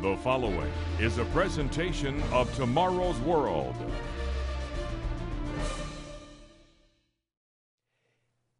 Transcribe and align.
The 0.00 0.16
following 0.18 0.70
is 1.00 1.18
a 1.18 1.24
presentation 1.24 2.22
of 2.30 2.54
Tomorrow's 2.54 3.18
World. 3.18 3.74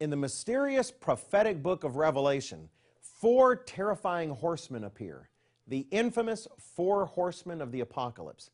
In 0.01 0.09
the 0.09 0.17
mysterious 0.17 0.91
prophetic 0.91 1.63
book 1.63 1.85
of 1.85 1.95
Revelation, 1.95 2.67
four 2.99 3.55
terrifying 3.55 4.31
horsemen 4.31 4.83
appear, 4.83 5.29
the 5.65 5.87
infamous 5.91 6.45
four 6.57 7.05
horsemen 7.05 7.61
of 7.61 7.71
the 7.71 7.79
apocalypse. 7.79 8.49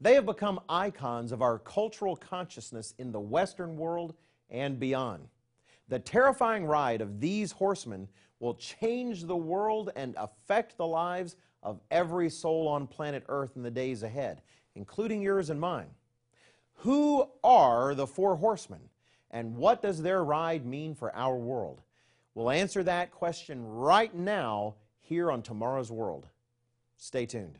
They 0.00 0.14
have 0.14 0.26
become 0.26 0.60
icons 0.68 1.32
of 1.32 1.42
our 1.42 1.58
cultural 1.58 2.14
consciousness 2.14 2.94
in 2.98 3.10
the 3.10 3.18
Western 3.18 3.76
world 3.76 4.14
and 4.48 4.78
beyond. 4.78 5.26
The 5.88 5.98
terrifying 5.98 6.66
ride 6.66 7.00
of 7.00 7.18
these 7.18 7.50
horsemen 7.50 8.06
will 8.38 8.54
change 8.54 9.24
the 9.24 9.36
world 9.36 9.90
and 9.96 10.14
affect 10.16 10.76
the 10.76 10.86
lives 10.86 11.34
of 11.62 11.80
every 11.90 12.30
soul 12.30 12.68
on 12.68 12.86
planet 12.86 13.24
Earth 13.28 13.56
in 13.56 13.62
the 13.62 13.70
days 13.70 14.02
ahead, 14.02 14.42
including 14.74 15.22
yours 15.22 15.50
and 15.50 15.60
mine. 15.60 15.88
Who 16.82 17.28
are 17.42 17.94
the 17.94 18.06
four 18.06 18.36
horsemen, 18.36 18.90
and 19.30 19.56
what 19.56 19.82
does 19.82 20.02
their 20.02 20.22
ride 20.22 20.64
mean 20.64 20.94
for 20.94 21.14
our 21.14 21.36
world? 21.36 21.82
We'll 22.34 22.50
answer 22.50 22.84
that 22.84 23.10
question 23.10 23.66
right 23.66 24.14
now 24.14 24.76
here 25.00 25.30
on 25.30 25.42
Tomorrow's 25.42 25.90
World. 25.90 26.28
Stay 26.96 27.26
tuned. 27.26 27.58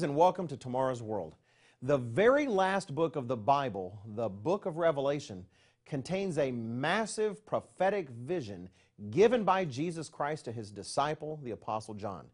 Greetings 0.00 0.12
and 0.12 0.18
welcome 0.18 0.46
to 0.46 0.56
Tomorrow's 0.56 1.02
World. 1.02 1.34
The 1.82 1.98
very 1.98 2.46
last 2.46 2.94
book 2.94 3.16
of 3.16 3.28
the 3.28 3.36
Bible, 3.36 4.00
the 4.06 4.30
book 4.30 4.64
of 4.64 4.78
Revelation, 4.78 5.44
contains 5.84 6.38
a 6.38 6.50
massive 6.52 7.44
prophetic 7.44 8.08
vision 8.08 8.70
given 9.10 9.44
by 9.44 9.66
Jesus 9.66 10.08
Christ 10.08 10.46
to 10.46 10.52
his 10.52 10.70
disciple, 10.70 11.38
the 11.42 11.50
Apostle 11.50 11.92
John. 11.92 12.24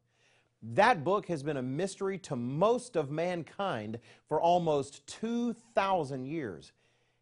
That 0.63 1.03
book 1.03 1.27
has 1.27 1.43
been 1.43 1.57
a 1.57 1.63
mystery 1.63 2.19
to 2.19 2.37
most 2.37 2.95
of 2.95 3.11
mankind 3.11 3.99
for 4.29 4.41
almost 4.41 5.05
2,000 5.09 6.25
years. 6.25 6.71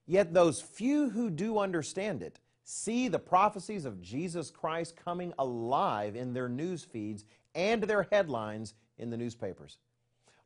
Yet 0.07 0.35
those 0.35 0.61
few 0.61 1.09
who 1.09 1.31
do 1.31 1.59
understand 1.59 2.23
it 2.23 2.39
see 2.65 3.09
the 3.09 3.19
prophecies 3.19 3.87
of 3.87 4.03
Jesus 4.03 4.51
Christ 4.51 4.95
coming 4.95 5.33
alive 5.39 6.17
in 6.17 6.35
their 6.35 6.51
news 6.51 6.85
feeds 6.85 7.25
and 7.55 7.83
their 7.83 8.07
headlines 8.13 8.75
in 8.99 9.09
the 9.09 9.17
newspapers. 9.17 9.79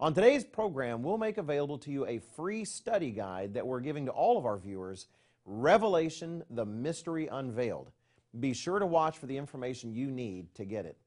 On 0.00 0.14
today's 0.14 0.44
program, 0.44 1.02
we'll 1.02 1.18
make 1.18 1.38
available 1.38 1.77
to 1.78 1.91
you 1.91 2.06
a 2.06 2.20
free 2.36 2.64
study 2.64 3.10
guide 3.10 3.54
that 3.54 3.66
we're 3.66 3.80
giving 3.80 4.06
to 4.06 4.12
all 4.12 4.38
of 4.38 4.46
our 4.46 4.56
viewers 4.56 5.08
Revelation, 5.44 6.44
the 6.50 6.64
Mystery 6.64 7.27
Unveiled. 7.27 7.91
Be 8.38 8.54
sure 8.54 8.78
to 8.78 8.86
watch 8.86 9.19
for 9.19 9.26
the 9.26 9.36
information 9.36 9.92
you 9.92 10.12
need 10.12 10.54
to 10.54 10.64
get 10.64 10.86
it. 10.86 10.98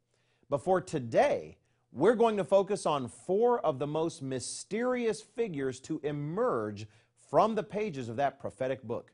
But 0.50 0.62
for 0.62 0.82
today, 0.82 1.56
we're 1.94 2.16
going 2.16 2.36
to 2.36 2.44
focus 2.44 2.86
on 2.86 3.08
four 3.08 3.66
of 3.66 3.80
the 3.80 3.88
most 3.88 4.22
mysterious 4.22 5.22
figures 5.22 5.80
to 5.82 6.02
emerge 6.04 6.86
from 7.30 7.56
the 7.56 7.64
pages 7.64 8.10
of 8.10 8.18
that 8.18 8.42
prophetic 8.42 8.84
book 8.84 9.14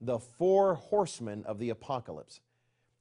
the 0.00 0.18
four 0.18 0.74
horsemen 0.74 1.44
of 1.46 1.60
the 1.60 1.70
apocalypse. 1.70 2.40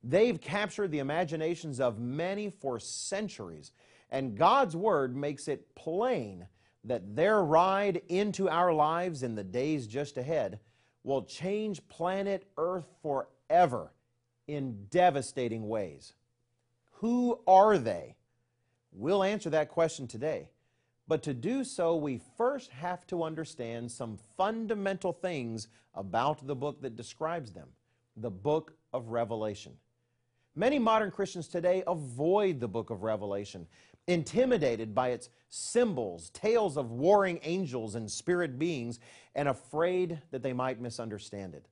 They've 0.03 0.39
captured 0.39 0.91
the 0.91 0.99
imaginations 0.99 1.79
of 1.79 1.99
many 1.99 2.51
for 2.51 2.79
centuries 2.79 3.71
and 4.11 4.37
God's 4.37 4.75
Word 4.75 5.15
makes 5.15 5.47
it 5.47 5.73
plain 5.75 6.47
that 6.83 7.15
their 7.15 7.43
ride 7.43 8.01
into 8.09 8.49
our 8.49 8.73
lives 8.73 9.23
in 9.23 9.35
the 9.35 9.43
days 9.43 9.87
just 9.87 10.17
ahead 10.17 10.59
will 11.03 11.23
change 11.23 11.87
planet 11.87 12.45
Earth 12.57 12.87
forever 13.01 13.91
in 14.47 14.85
devastating 14.89 15.67
ways. 15.67 16.13
Who 16.95 17.39
are 17.47 17.77
they? 17.77 18.15
We'll 18.91 19.23
answer 19.23 19.49
that 19.51 19.69
question 19.69 20.07
today. 20.07 20.49
But 21.07 21.23
to 21.23 21.33
do 21.33 21.63
so, 21.63 21.95
we 21.95 22.21
first 22.37 22.71
have 22.71 23.07
to 23.07 23.23
understand 23.23 23.91
some 23.91 24.17
fundamental 24.37 25.13
things 25.13 25.67
about 25.95 26.45
the 26.45 26.55
book 26.55 26.81
that 26.81 26.95
describes 26.95 27.51
them 27.51 27.69
the 28.17 28.31
book 28.31 28.73
of 28.93 29.09
Revelation. 29.09 29.73
Many 30.55 30.79
modern 30.79 31.11
Christians 31.11 31.47
today 31.47 31.81
avoid 31.87 32.59
the 32.59 32.67
book 32.67 32.89
of 32.89 33.03
Revelation 33.03 33.67
intimidated 34.07 34.93
by 34.95 35.09
its 35.09 35.29
symbols, 35.49 36.29
tales 36.29 36.77
of 36.77 36.91
warring 36.91 37.39
angels 37.43 37.95
and 37.95 38.09
spirit 38.09 38.57
beings, 38.57 38.99
and 39.35 39.47
afraid 39.47 40.19
that 40.31 40.43
they 40.43 40.53
might 40.53 40.81
misunderstand 40.81 41.53
it. 41.53 41.67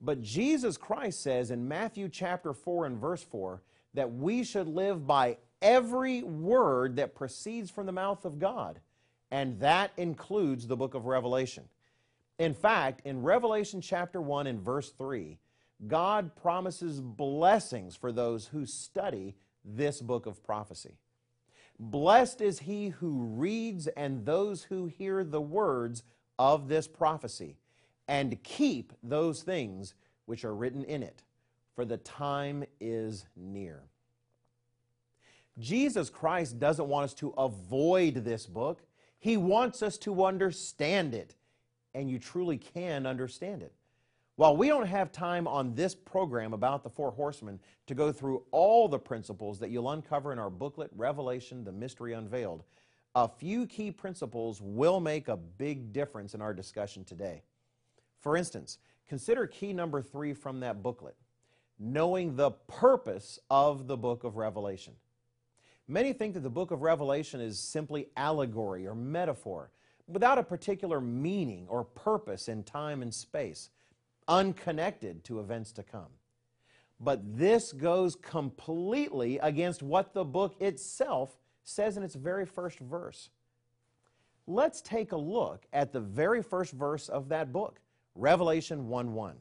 But 0.00 0.22
Jesus 0.22 0.76
Christ 0.76 1.22
says 1.22 1.50
in 1.50 1.68
Matthew 1.68 2.08
chapter 2.08 2.52
4 2.52 2.86
and 2.86 2.98
verse 2.98 3.22
4 3.22 3.62
that 3.94 4.12
we 4.12 4.42
should 4.42 4.66
live 4.66 5.06
by 5.06 5.38
every 5.60 6.22
word 6.22 6.96
that 6.96 7.14
proceeds 7.14 7.70
from 7.70 7.86
the 7.86 7.92
mouth 7.92 8.24
of 8.24 8.38
God, 8.38 8.80
and 9.30 9.60
that 9.60 9.92
includes 9.96 10.66
the 10.66 10.76
book 10.76 10.94
of 10.94 11.06
Revelation. 11.06 11.64
In 12.38 12.54
fact, 12.54 13.02
in 13.04 13.22
Revelation 13.22 13.80
chapter 13.80 14.20
1 14.20 14.48
and 14.48 14.60
verse 14.60 14.90
3, 14.90 15.38
God 15.86 16.34
promises 16.34 17.00
blessings 17.00 17.94
for 17.94 18.10
those 18.10 18.46
who 18.46 18.66
study 18.66 19.36
this 19.64 20.00
book 20.00 20.26
of 20.26 20.42
prophecy. 20.42 20.96
Blessed 21.78 22.40
is 22.40 22.60
he 22.60 22.88
who 22.88 23.10
reads 23.10 23.86
and 23.88 24.24
those 24.24 24.64
who 24.64 24.86
hear 24.86 25.24
the 25.24 25.40
words 25.40 26.02
of 26.38 26.68
this 26.68 26.86
prophecy 26.86 27.56
and 28.08 28.42
keep 28.42 28.92
those 29.02 29.42
things 29.42 29.94
which 30.26 30.44
are 30.44 30.54
written 30.54 30.84
in 30.84 31.02
it, 31.02 31.22
for 31.74 31.84
the 31.84 31.96
time 31.96 32.64
is 32.80 33.26
near. 33.36 33.82
Jesus 35.58 36.08
Christ 36.08 36.58
doesn't 36.58 36.88
want 36.88 37.04
us 37.04 37.14
to 37.14 37.30
avoid 37.30 38.16
this 38.24 38.46
book. 38.46 38.82
He 39.18 39.36
wants 39.36 39.82
us 39.82 39.98
to 39.98 40.24
understand 40.24 41.14
it, 41.14 41.34
and 41.94 42.10
you 42.10 42.18
truly 42.18 42.58
can 42.58 43.06
understand 43.06 43.62
it. 43.62 43.72
While 44.36 44.56
we 44.56 44.68
don't 44.68 44.86
have 44.86 45.12
time 45.12 45.46
on 45.46 45.74
this 45.74 45.94
program 45.94 46.52
about 46.54 46.82
the 46.82 46.90
four 46.90 47.10
horsemen 47.10 47.60
to 47.86 47.94
go 47.94 48.12
through 48.12 48.44
all 48.50 48.88
the 48.88 48.98
principles 48.98 49.58
that 49.58 49.70
you'll 49.70 49.90
uncover 49.90 50.32
in 50.32 50.38
our 50.38 50.50
booklet, 50.50 50.90
Revelation, 50.96 51.64
the 51.64 51.72
Mystery 51.72 52.14
Unveiled, 52.14 52.64
a 53.14 53.28
few 53.28 53.66
key 53.66 53.90
principles 53.90 54.60
will 54.62 55.00
make 55.00 55.28
a 55.28 55.36
big 55.36 55.92
difference 55.92 56.34
in 56.34 56.40
our 56.40 56.54
discussion 56.54 57.04
today. 57.04 57.42
For 58.20 58.36
instance, 58.36 58.78
consider 59.06 59.46
key 59.46 59.74
number 59.74 60.00
three 60.00 60.32
from 60.32 60.60
that 60.60 60.82
booklet 60.82 61.16
knowing 61.82 62.36
the 62.36 62.52
purpose 62.68 63.40
of 63.50 63.88
the 63.88 63.96
book 63.96 64.22
of 64.22 64.36
Revelation. 64.36 64.94
Many 65.88 66.12
think 66.12 66.34
that 66.34 66.40
the 66.40 66.50
book 66.50 66.70
of 66.70 66.82
Revelation 66.82 67.40
is 67.40 67.58
simply 67.58 68.08
allegory 68.16 68.86
or 68.86 68.94
metaphor 68.94 69.72
without 70.06 70.38
a 70.38 70.44
particular 70.44 71.00
meaning 71.00 71.66
or 71.68 71.82
purpose 71.82 72.48
in 72.48 72.62
time 72.62 73.02
and 73.02 73.12
space 73.12 73.70
unconnected 74.32 75.22
to 75.24 75.40
events 75.40 75.72
to 75.72 75.82
come. 75.82 76.08
But 76.98 77.20
this 77.36 77.72
goes 77.72 78.16
completely 78.16 79.38
against 79.38 79.82
what 79.82 80.14
the 80.14 80.24
book 80.24 80.54
itself 80.60 81.36
says 81.64 81.96
in 81.96 82.02
its 82.02 82.14
very 82.14 82.46
first 82.46 82.78
verse. 82.78 83.28
Let's 84.46 84.80
take 84.80 85.12
a 85.12 85.16
look 85.16 85.66
at 85.72 85.92
the 85.92 86.00
very 86.00 86.42
first 86.42 86.72
verse 86.72 87.08
of 87.08 87.28
that 87.28 87.52
book, 87.52 87.80
Revelation 88.14 88.88
1 88.88 89.12
1. 89.12 89.36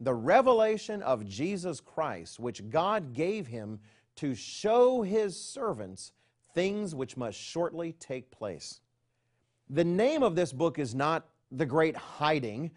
The 0.00 0.14
revelation 0.14 1.00
of 1.02 1.28
Jesus 1.28 1.80
Christ, 1.80 2.40
which 2.40 2.68
God 2.68 3.14
gave 3.14 3.46
him 3.46 3.78
to 4.16 4.34
show 4.34 5.02
his 5.02 5.40
servants 5.40 6.12
things 6.54 6.94
which 6.94 7.16
must 7.16 7.38
shortly 7.38 7.92
take 7.92 8.30
place. 8.30 8.80
The 9.70 9.84
name 9.84 10.22
of 10.22 10.34
this 10.34 10.52
book 10.52 10.78
is 10.78 10.94
not 10.94 11.28
The 11.50 11.64
Great 11.64 11.96
Hiding, 11.96 12.72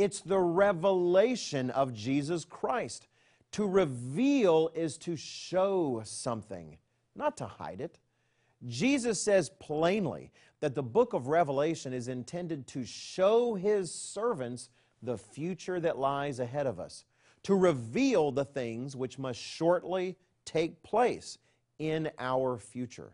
it's 0.00 0.20
the 0.20 0.38
revelation 0.38 1.70
of 1.70 1.92
Jesus 1.92 2.44
Christ. 2.44 3.06
To 3.52 3.66
reveal 3.66 4.70
is 4.74 4.96
to 4.98 5.16
show 5.16 6.00
something, 6.04 6.78
not 7.14 7.36
to 7.38 7.46
hide 7.46 7.80
it. 7.80 7.98
Jesus 8.66 9.20
says 9.20 9.50
plainly 9.58 10.30
that 10.60 10.74
the 10.74 10.82
book 10.82 11.12
of 11.12 11.28
Revelation 11.28 11.92
is 11.92 12.08
intended 12.08 12.66
to 12.68 12.84
show 12.84 13.54
his 13.54 13.92
servants 13.92 14.70
the 15.02 15.18
future 15.18 15.80
that 15.80 15.98
lies 15.98 16.40
ahead 16.40 16.66
of 16.66 16.78
us, 16.78 17.04
to 17.42 17.54
reveal 17.54 18.30
the 18.30 18.44
things 18.44 18.96
which 18.96 19.18
must 19.18 19.40
shortly 19.40 20.16
take 20.44 20.82
place 20.82 21.38
in 21.78 22.10
our 22.18 22.58
future. 22.58 23.12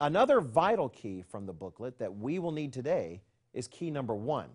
Another 0.00 0.40
vital 0.40 0.88
key 0.88 1.22
from 1.22 1.46
the 1.46 1.52
booklet 1.52 1.98
that 1.98 2.16
we 2.16 2.38
will 2.38 2.52
need 2.52 2.72
today 2.72 3.20
is 3.52 3.68
key 3.68 3.90
number 3.90 4.14
one 4.14 4.48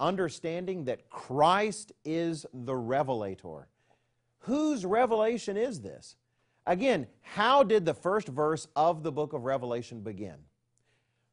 understanding 0.00 0.84
that 0.86 1.08
Christ 1.10 1.92
is 2.04 2.46
the 2.52 2.74
revelator. 2.74 3.68
Whose 4.40 4.84
revelation 4.84 5.56
is 5.56 5.80
this? 5.80 6.16
Again, 6.66 7.06
how 7.20 7.62
did 7.62 7.84
the 7.84 7.94
first 7.94 8.28
verse 8.28 8.66
of 8.74 9.02
the 9.02 9.12
book 9.12 9.32
of 9.32 9.44
Revelation 9.44 10.00
begin? 10.00 10.36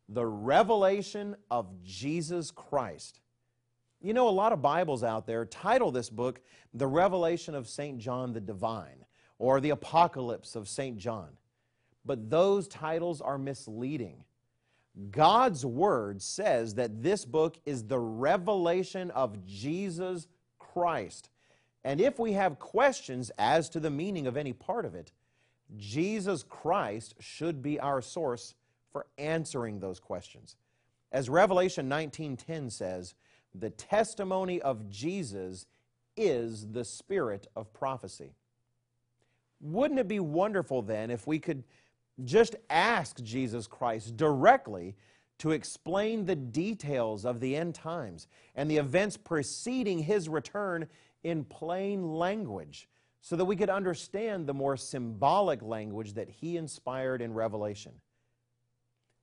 The 0.09 0.25
revelation 0.25 1.35
of 1.49 1.67
Jesus 1.83 2.51
Christ. 2.51 3.19
You 4.01 4.13
know, 4.13 4.29
a 4.29 4.31
lot 4.31 4.53
of 4.53 4.61
Bibles 4.61 5.03
out 5.03 5.25
there 5.25 5.45
title 5.45 5.91
this 5.91 6.09
book 6.09 6.39
The 6.73 6.87
Revelation 6.87 7.55
of 7.55 7.67
St. 7.67 7.97
John 7.97 8.33
the 8.33 8.39
Divine 8.39 9.05
or 9.39 9.59
The 9.59 9.71
Apocalypse 9.71 10.55
of 10.55 10.67
St. 10.67 10.97
John. 10.97 11.29
But 12.05 12.29
those 12.29 12.67
titles 12.67 13.21
are 13.21 13.37
misleading. 13.37 14.23
God's 15.11 15.65
Word 15.65 16.21
says 16.21 16.75
that 16.75 17.03
this 17.03 17.25
book 17.25 17.57
is 17.65 17.83
the 17.83 17.99
revelation 17.99 19.11
of 19.11 19.45
Jesus 19.45 20.27
Christ. 20.59 21.29
And 21.83 22.01
if 22.01 22.19
we 22.19 22.33
have 22.33 22.59
questions 22.59 23.31
as 23.37 23.69
to 23.69 23.79
the 23.79 23.89
meaning 23.89 24.27
of 24.27 24.37
any 24.37 24.53
part 24.53 24.85
of 24.85 24.95
it, 24.95 25.11
Jesus 25.75 26.43
Christ 26.43 27.15
should 27.19 27.61
be 27.61 27.79
our 27.79 28.01
source 28.01 28.55
for 28.91 29.05
answering 29.17 29.79
those 29.79 29.99
questions. 29.99 30.55
As 31.11 31.29
Revelation 31.29 31.87
19:10 31.87 32.71
says, 32.71 33.15
the 33.53 33.69
testimony 33.69 34.61
of 34.61 34.89
Jesus 34.89 35.65
is 36.15 36.71
the 36.71 36.83
spirit 36.83 37.47
of 37.55 37.73
prophecy. 37.73 38.33
Wouldn't 39.61 39.99
it 39.99 40.07
be 40.07 40.19
wonderful 40.19 40.81
then 40.81 41.09
if 41.09 41.25
we 41.25 41.39
could 41.39 41.63
just 42.23 42.55
ask 42.69 43.21
Jesus 43.23 43.67
Christ 43.67 44.17
directly 44.17 44.95
to 45.39 45.51
explain 45.51 46.25
the 46.25 46.35
details 46.35 47.25
of 47.25 47.39
the 47.39 47.55
end 47.55 47.75
times 47.75 48.27
and 48.55 48.69
the 48.69 48.77
events 48.77 49.17
preceding 49.17 49.99
his 49.99 50.27
return 50.27 50.87
in 51.23 51.43
plain 51.43 52.13
language 52.13 52.87
so 53.21 53.35
that 53.35 53.45
we 53.45 53.55
could 53.55 53.69
understand 53.69 54.47
the 54.47 54.53
more 54.53 54.77
symbolic 54.77 55.61
language 55.61 56.13
that 56.13 56.29
he 56.29 56.57
inspired 56.57 57.21
in 57.21 57.33
Revelation? 57.33 57.91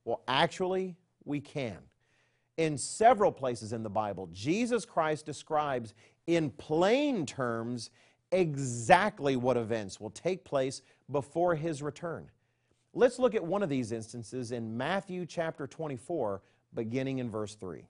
Well, 0.05 0.21
actually, 0.27 0.95
we 1.23 1.41
can. 1.41 1.77
In 2.57 2.77
several 2.77 3.31
places 3.31 3.73
in 3.73 3.83
the 3.83 3.89
Bible, 3.89 4.29
Jesus 4.31 4.85
Christ 4.85 5.25
describes 5.25 5.93
in 6.27 6.51
plain 6.51 7.25
terms 7.25 7.89
exactly 8.31 9.35
what 9.35 9.57
events 9.57 9.99
will 9.99 10.11
take 10.11 10.45
place 10.45 10.81
before 11.11 11.55
his 11.55 11.81
return. 11.81 12.29
Let's 12.97 13.19
look 13.19 13.35
at 13.35 13.43
one 13.43 13.61
of 13.61 13.67
these 13.67 13.91
instances 13.91 14.53
in 14.53 14.77
Matthew 14.77 15.25
chapter 15.25 15.67
24, 15.67 16.41
beginning 16.73 17.19
in 17.19 17.29
verse 17.29 17.55
3. 17.55 17.83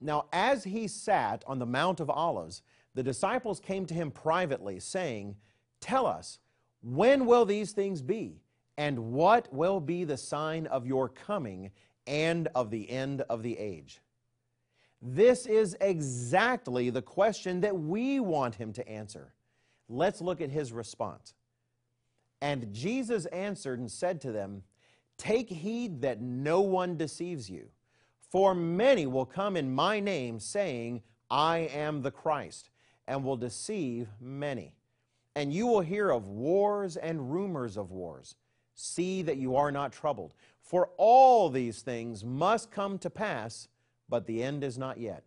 Now, 0.00 0.24
as 0.32 0.64
he 0.64 0.88
sat 0.88 1.44
on 1.46 1.58
the 1.58 1.66
Mount 1.66 2.00
of 2.00 2.08
Olives, 2.08 2.62
the 2.94 3.02
disciples 3.02 3.60
came 3.60 3.84
to 3.84 3.92
him 3.92 4.10
privately, 4.10 4.80
saying, 4.80 5.36
Tell 5.80 6.06
us, 6.06 6.38
when 6.82 7.26
will 7.26 7.44
these 7.44 7.72
things 7.72 8.00
be? 8.00 8.40
And 8.78 9.12
what 9.12 9.52
will 9.52 9.80
be 9.80 10.04
the 10.04 10.16
sign 10.16 10.66
of 10.66 10.86
your 10.86 11.10
coming 11.10 11.70
and 12.06 12.48
of 12.54 12.70
the 12.70 12.90
end 12.90 13.20
of 13.28 13.42
the 13.42 13.58
age? 13.58 14.00
This 15.02 15.44
is 15.44 15.76
exactly 15.82 16.88
the 16.88 17.02
question 17.02 17.60
that 17.60 17.78
we 17.78 18.20
want 18.20 18.54
him 18.54 18.72
to 18.72 18.88
answer. 18.88 19.34
Let's 19.90 20.22
look 20.22 20.40
at 20.40 20.50
his 20.50 20.72
response. 20.72 21.34
And 22.40 22.72
Jesus 22.72 23.26
answered 23.26 23.78
and 23.78 23.90
said 23.90 24.20
to 24.22 24.32
them, 24.32 24.62
Take 25.18 25.48
heed 25.48 26.02
that 26.02 26.20
no 26.20 26.60
one 26.60 26.96
deceives 26.96 27.48
you. 27.48 27.68
For 28.30 28.54
many 28.54 29.06
will 29.06 29.24
come 29.24 29.56
in 29.56 29.74
my 29.74 30.00
name, 30.00 30.38
saying, 30.40 31.02
I 31.30 31.58
am 31.72 32.02
the 32.02 32.10
Christ, 32.10 32.70
and 33.06 33.24
will 33.24 33.36
deceive 33.36 34.08
many. 34.20 34.74
And 35.34 35.52
you 35.52 35.66
will 35.66 35.80
hear 35.80 36.10
of 36.10 36.28
wars 36.28 36.96
and 36.96 37.32
rumors 37.32 37.76
of 37.76 37.90
wars. 37.90 38.36
See 38.74 39.22
that 39.22 39.38
you 39.38 39.56
are 39.56 39.72
not 39.72 39.92
troubled. 39.92 40.34
For 40.60 40.90
all 40.96 41.48
these 41.48 41.82
things 41.82 42.24
must 42.24 42.70
come 42.70 42.98
to 42.98 43.10
pass, 43.10 43.68
but 44.08 44.26
the 44.26 44.42
end 44.42 44.64
is 44.64 44.76
not 44.76 44.98
yet. 44.98 45.24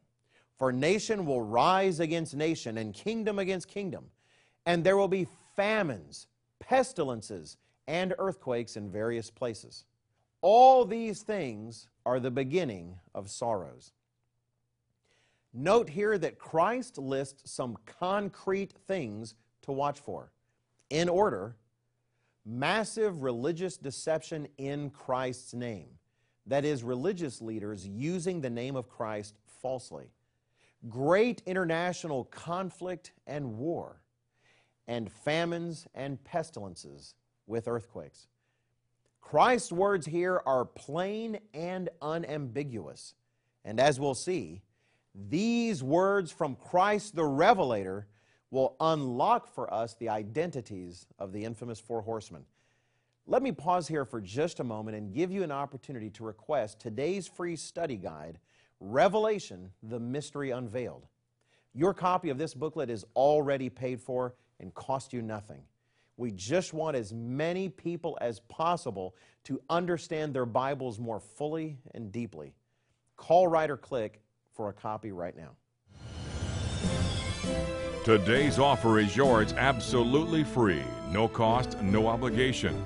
For 0.58 0.72
nation 0.72 1.26
will 1.26 1.42
rise 1.42 2.00
against 2.00 2.36
nation, 2.36 2.78
and 2.78 2.94
kingdom 2.94 3.40
against 3.40 3.68
kingdom. 3.68 4.06
And 4.66 4.84
there 4.84 4.98
will 4.98 5.08
be 5.08 5.28
famines 5.56 6.28
pestilences, 6.60 7.58
and 7.90 8.14
earthquakes 8.20 8.78
in 8.78 8.92
various 8.92 9.32
places. 9.32 9.86
All 10.42 10.86
these 10.86 11.24
things 11.24 11.88
are 12.06 12.20
the 12.20 12.30
beginning 12.30 13.00
of 13.16 13.32
sorrows. 13.32 13.94
Note 15.54 15.90
here 15.90 16.20
that 16.20 16.38
Christ 16.38 17.00
lists 17.00 17.52
some 17.52 17.78
concrete 18.00 18.74
things 18.88 19.34
to 19.64 19.72
watch 19.72 20.00
for. 20.00 20.32
In 20.92 21.10
order, 21.10 21.56
massive 22.46 23.24
religious 23.24 23.76
deception 23.76 24.48
in 24.60 24.92
Christ's 24.92 25.56
name. 25.56 25.88
That 26.46 26.66
is, 26.66 26.84
religious 26.84 27.42
leaders 27.42 27.88
using 27.88 28.40
the 28.40 28.50
name 28.52 28.76
of 28.76 28.88
Christ 28.88 29.36
falsely. 29.62 30.12
Great 30.88 31.42
international 31.48 32.26
conflict 32.26 33.14
and 33.26 33.58
war 33.58 34.00
and 34.90 35.12
famines 35.12 35.86
and 35.94 36.22
pestilences 36.24 37.14
with 37.46 37.68
earthquakes. 37.68 38.28
Christ's 39.22 39.72
words 39.72 40.08
here 40.08 40.42
are 40.48 40.66
plain 40.66 41.38
and 41.54 41.90
unambiguous. 42.02 43.14
And 43.64 43.80
as 43.80 44.00
we'll 44.00 44.16
see, 44.16 44.64
these 45.14 45.84
words 45.84 46.32
from 46.32 46.56
Christ 46.56 47.16
the 47.16 47.24
Revelator 47.24 48.08
will 48.50 48.76
unlock 48.80 49.48
for 49.54 49.72
us 49.72 49.94
the 49.94 50.10
identities 50.10 51.06
of 51.20 51.34
the 51.34 51.46
infamous 51.46 51.80
four 51.80 52.02
horsemen. 52.02 52.44
Let 53.28 53.44
me 53.44 53.52
pause 53.52 53.88
here 53.88 54.06
for 54.06 54.20
just 54.20 54.60
a 54.60 54.64
moment 54.64 54.98
and 54.98 55.14
give 55.14 55.32
you 55.32 55.44
an 55.44 55.52
opportunity 55.52 56.10
to 56.12 56.24
request 56.24 56.80
today's 56.80 57.28
free 57.28 57.56
study 57.56 57.96
guide, 57.96 58.40
Revelation, 58.80 59.70
the 59.84 60.00
Mystery 60.00 60.50
Unveiled. 60.50 61.06
Your 61.76 61.94
copy 61.94 62.32
of 62.32 62.40
this 62.40 62.56
booklet 62.56 62.90
is 62.90 63.06
already 63.16 63.70
paid 63.70 64.02
for 64.02 64.34
and 64.60 64.74
cost 64.74 65.14
you 65.14 65.22
nothing. 65.22 65.62
We 66.18 66.32
just 66.32 66.74
want 66.74 66.98
as 66.98 67.14
many 67.14 67.70
people 67.70 68.18
as 68.20 68.42
possible 68.42 69.16
to 69.46 69.62
understand 69.70 70.34
their 70.34 70.46
Bibles 70.46 71.00
more 71.00 71.20
fully 71.20 71.78
and 71.94 72.12
deeply. 72.12 72.54
Call, 73.16 73.48
write, 73.48 73.70
or 73.70 73.78
click 73.78 74.22
for 74.52 74.70
a 74.70 74.74
copy 74.74 75.14
right 75.14 75.36
now. 75.36 75.52
Today's 78.04 78.60
offer 78.60 79.00
is 79.00 79.16
yours 79.16 79.54
absolutely 79.54 80.44
free, 80.44 80.84
no 81.12 81.28
cost, 81.28 81.82
no 81.82 82.08
obligation. 82.08 82.84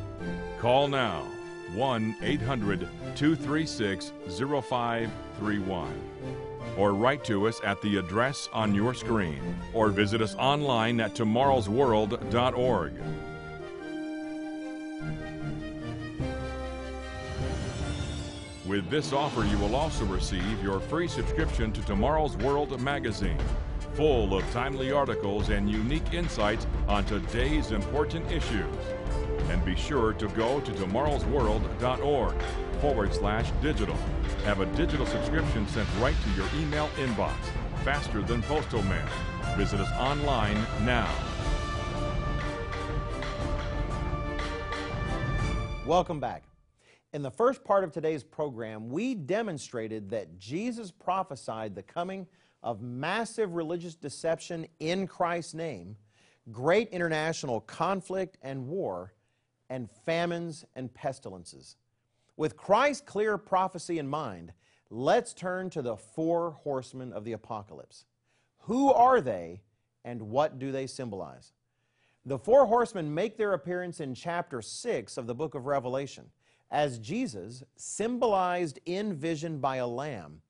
Call 0.60 0.88
now 0.88 1.24
1 1.74 2.16
800 2.22 2.88
236 3.16 4.12
0531 4.28 6.53
or 6.78 6.94
write 6.94 7.24
to 7.26 7.48
us 7.48 7.62
at 7.64 7.82
the 7.82 7.98
address 7.98 8.50
on 8.54 8.74
your 8.74 8.94
screen 8.94 9.42
or 9.74 9.90
visit 9.90 10.22
us 10.22 10.36
online 10.36 11.00
at 11.00 11.14
tomorrowsworld.org. 11.14 12.94
With 18.66 18.90
this 18.90 19.14
offer, 19.14 19.44
you 19.44 19.58
will 19.58 19.76
also 19.76 20.06
receive 20.06 20.64
your 20.64 20.80
free 20.80 21.08
subscription 21.08 21.72
to 21.74 21.82
Tomorrow's 21.82 22.38
World 22.38 22.80
magazine, 22.82 23.38
full 23.94 24.36
of 24.36 24.50
timely 24.52 24.92
articles 24.92 25.50
and 25.50 25.70
unique 25.70 26.14
insights 26.14 26.66
on 26.88 27.04
today's 27.06 27.72
important 27.72 28.32
issues. 28.32 28.76
And 29.50 29.64
be 29.64 29.76
sure 29.76 30.14
to 30.14 30.28
go 30.30 30.60
to 30.62 30.72
tomorrowsworld.org 30.72 32.36
forward 32.84 33.14
slash 33.14 33.50
digital. 33.62 33.96
Have 34.44 34.60
a 34.60 34.66
digital 34.76 35.06
subscription 35.06 35.66
sent 35.70 35.88
right 36.02 36.16
to 36.22 36.30
your 36.32 36.46
email 36.58 36.90
inbox, 36.98 37.34
faster 37.86 38.22
than 38.22 38.42
postal 38.44 38.84
mail. 38.84 39.08
Visit 39.56 39.80
us 39.80 39.90
online 39.94 40.56
now. 40.84 41.10
Welcome 45.86 46.20
back. 46.20 46.44
In 47.14 47.22
the 47.22 47.32
first 47.32 47.64
part 47.64 47.86
of 47.86 47.94
today's 47.94 48.22
program, 48.22 48.90
we 48.90 49.16
demonstrated 49.16 50.10
that 50.10 50.38
Jesus 50.38 50.92
prophesied 50.92 51.76
the 51.76 51.84
coming 51.84 52.28
of 52.64 52.82
massive 52.82 53.54
religious 53.54 53.96
deception 53.96 54.68
in 54.82 55.08
Christ's 55.08 55.54
name, 55.54 55.96
great 56.52 56.90
international 56.90 57.62
conflict 57.62 58.38
and 58.42 58.68
war, 58.68 59.14
and 59.70 59.90
famines 60.06 60.66
and 60.76 60.94
pestilences. 60.94 61.78
With 62.36 62.58
Christ's 62.58 63.04
clear 63.06 63.38
prophecy 63.38 64.00
in 64.00 64.08
mind, 64.08 64.54
let's 64.90 65.34
turn 65.34 65.70
to 65.72 65.82
the 65.82 65.98
four 65.98 66.52
horsemen 66.52 67.14
of 67.14 67.26
the 67.26 67.34
apocalypse. 67.34 68.06
Who 68.62 68.92
are 68.92 69.22
they 69.22 69.62
and 70.04 70.22
what 70.24 70.58
do 70.60 70.72
they 70.72 70.88
symbolize? 70.88 71.54
The 72.26 72.40
four 72.40 72.66
horsemen 72.66 73.14
make 73.14 73.38
their 73.38 73.54
appearance 73.54 74.00
in 74.00 74.16
chapter 74.16 74.62
6 74.62 75.18
of 75.18 75.28
the 75.28 75.36
book 75.36 75.56
of 75.56 75.66
Revelation. 75.66 76.32
as 76.72 76.98
Jesus, 76.98 77.64
symbolized 77.76 78.80
in 78.88 79.14
vision 79.14 79.60
by 79.60 79.76
a 79.76 79.86
lamb, 79.86 80.42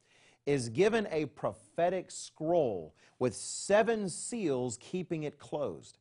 is 0.46 0.70
given 0.70 1.06
a 1.12 1.26
prophetic 1.26 2.10
scroll 2.10 2.96
with 3.20 3.36
seven 3.36 4.08
seals 4.08 4.78
keeping 4.80 5.24
it 5.24 5.38
closed. 5.38 5.98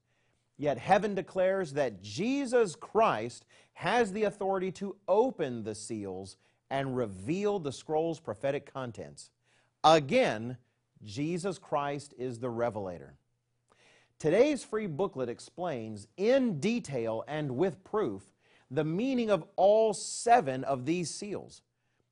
Yet 0.63 0.79
heaven 0.79 1.17
declares 1.17 1.73
that 1.73 2.03
Jesus 2.03 2.77
Christ 2.77 3.47
has 3.73 4.13
the 4.13 4.23
authority 4.23 4.71
to 4.71 4.95
open 5.09 5.65
the 5.65 5.75
seals 5.75 6.37
and 6.71 6.97
reveal 6.97 7.59
the 7.59 7.73
scroll's 7.73 8.21
prophetic 8.21 8.73
contents. 8.73 9.31
Again, 9.83 10.59
Jesus 11.03 11.59
Christ 11.59 12.15
is 12.17 12.39
the 12.39 12.49
revelator. 12.49 13.17
Today's 14.21 14.63
free 14.63 14.87
booklet 14.87 15.29
explains 15.29 16.07
in 16.17 16.61
detail 16.61 17.25
and 17.27 17.57
with 17.57 17.83
proof 17.83 18.23
the 18.71 18.85
meaning 18.85 19.33
of 19.33 19.45
all 19.57 19.93
seven 19.93 20.63
of 20.63 20.87
these 20.87 21.13
seals. 21.13 21.63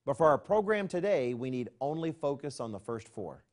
But 0.05 0.17
for 0.17 0.27
our 0.27 0.37
program 0.37 0.89
today, 0.89 1.33
we 1.33 1.51
need 1.51 1.69
only 1.79 2.11
focus 2.11 2.59
on 2.59 2.73
the 2.73 2.79
first 2.81 3.07
four. 3.07 3.45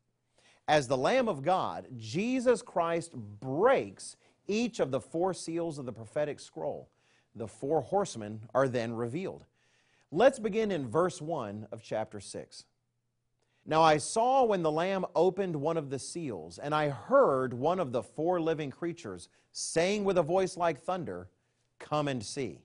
As 0.67 0.88
the 0.88 0.99
Lamb 0.99 1.28
of 1.28 1.43
God, 1.45 1.87
Jesus 1.97 2.62
Christ 2.62 3.12
breaks 3.14 4.17
each 4.49 4.81
of 4.81 4.90
the 4.90 5.00
four 5.00 5.33
seals 5.33 5.78
of 5.78 5.87
the 5.87 5.93
prophetic 5.93 6.40
scroll. 6.40 6.88
The 7.35 7.47
four 7.47 7.83
horsemen 7.83 8.40
are 8.55 8.67
then 8.67 8.95
revealed. 8.95 9.45
Let's 10.11 10.38
begin 10.38 10.73
in 10.73 10.88
verse 10.88 11.21
1 11.21 11.69
of 11.71 11.83
chapter 11.83 12.19
6. 12.19 12.64
Now 13.67 13.83
I 13.83 13.99
saw 13.99 14.45
when 14.45 14.62
the 14.62 14.73
Lamb 14.73 15.05
opened 15.14 15.55
one 15.55 15.76
of 15.76 15.90
the 15.90 15.99
seals, 15.99 16.59
and 16.59 16.75
I 16.75 16.88
heard 16.88 17.52
one 17.52 17.78
of 17.78 17.93
the 17.93 18.02
four 18.02 18.40
living 18.40 18.71
creatures 18.71 19.28
saying 19.52 20.05
with 20.05 20.17
a 20.17 20.23
voice 20.23 20.57
like 20.57 20.81
thunder, 20.81 21.28
Come 21.78 22.09
and 22.09 22.25
see. 22.25 22.62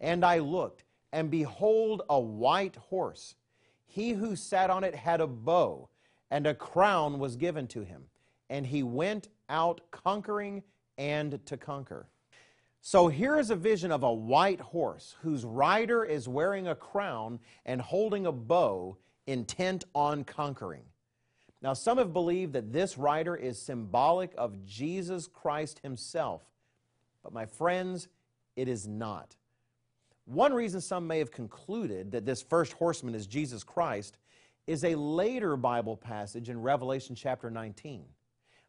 And 0.00 0.24
I 0.24 0.38
looked, 0.38 0.84
and 1.12 1.30
behold, 1.30 2.02
a 2.08 2.18
white 2.18 2.76
horse. 2.76 3.34
He 3.84 4.12
who 4.12 4.34
sat 4.34 4.70
on 4.70 4.84
it 4.84 4.94
had 4.94 5.20
a 5.20 5.26
bow, 5.26 5.90
and 6.30 6.46
a 6.46 6.54
crown 6.54 7.18
was 7.18 7.36
given 7.36 7.66
to 7.68 7.84
him. 7.84 8.04
And 8.48 8.66
he 8.66 8.82
went 8.82 9.28
out 9.50 9.82
conquering 9.90 10.62
and 10.98 11.44
to 11.46 11.56
conquer. 11.56 12.06
So 12.80 13.06
here 13.08 13.38
is 13.38 13.50
a 13.50 13.56
vision 13.56 13.92
of 13.92 14.02
a 14.02 14.12
white 14.12 14.60
horse 14.60 15.14
whose 15.22 15.44
rider 15.44 16.04
is 16.04 16.28
wearing 16.28 16.66
a 16.66 16.74
crown 16.74 17.38
and 17.64 17.80
holding 17.80 18.26
a 18.26 18.32
bow 18.32 18.96
intent 19.26 19.84
on 19.94 20.24
conquering. 20.24 20.82
Now, 21.62 21.74
some 21.74 21.98
have 21.98 22.12
believed 22.12 22.54
that 22.54 22.72
this 22.72 22.98
rider 22.98 23.36
is 23.36 23.56
symbolic 23.56 24.32
of 24.36 24.64
Jesus 24.66 25.28
Christ 25.28 25.78
himself, 25.84 26.42
but 27.22 27.32
my 27.32 27.46
friends, 27.46 28.08
it 28.56 28.66
is 28.66 28.88
not. 28.88 29.36
One 30.24 30.52
reason 30.52 30.80
some 30.80 31.06
may 31.06 31.18
have 31.18 31.30
concluded 31.30 32.10
that 32.12 32.26
this 32.26 32.42
first 32.42 32.72
horseman 32.72 33.14
is 33.14 33.28
Jesus 33.28 33.62
Christ 33.62 34.18
is 34.66 34.84
a 34.84 34.96
later 34.96 35.56
Bible 35.56 35.96
passage 35.96 36.48
in 36.48 36.60
Revelation 36.60 37.14
chapter 37.14 37.48
19. 37.48 38.04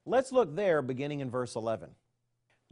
Let's 0.06 0.32
look 0.32 0.56
there 0.56 0.84
beginning 0.84 1.22
in 1.22 1.32
verse 1.32 1.56
11. 1.56 1.90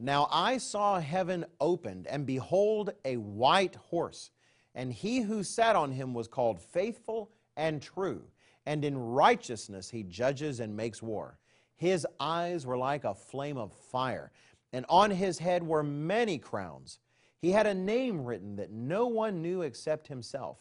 Now 0.03 0.27
I 0.31 0.57
saw 0.57 0.99
heaven 0.99 1.45
opened, 1.59 2.07
and 2.07 2.25
behold, 2.25 2.91
a 3.05 3.17
white 3.17 3.75
horse, 3.75 4.31
and 4.73 4.91
he 4.91 5.21
who 5.21 5.43
sat 5.43 5.75
on 5.75 5.91
him 5.91 6.15
was 6.15 6.27
called 6.27 6.59
Faithful 6.59 7.29
and 7.55 7.79
true, 7.79 8.23
and 8.65 8.83
in 8.83 8.97
righteousness 8.97 9.91
he 9.91 10.01
judges 10.01 10.59
and 10.59 10.75
makes 10.75 11.03
war. 11.03 11.37
His 11.75 12.07
eyes 12.19 12.65
were 12.65 12.79
like 12.79 13.03
a 13.03 13.13
flame 13.13 13.59
of 13.59 13.71
fire, 13.73 14.31
and 14.73 14.87
on 14.89 15.11
his 15.11 15.37
head 15.37 15.61
were 15.61 15.83
many 15.83 16.39
crowns. 16.39 16.97
He 17.37 17.51
had 17.51 17.67
a 17.67 17.73
name 17.75 18.25
written 18.25 18.55
that 18.55 18.71
no 18.71 19.05
one 19.05 19.43
knew 19.43 19.61
except 19.61 20.07
himself. 20.07 20.57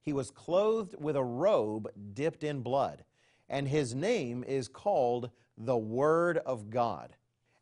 He 0.00 0.12
was 0.12 0.30
clothed 0.30 0.94
with 1.00 1.16
a 1.16 1.24
robe 1.24 1.88
dipped 2.14 2.44
in 2.44 2.62
blood, 2.62 3.02
and 3.48 3.66
his 3.66 3.96
name 3.96 4.44
is 4.46 4.68
called 4.68 5.30
the 5.58 5.76
Word 5.76 6.38
of 6.38 6.70
God. 6.70 7.16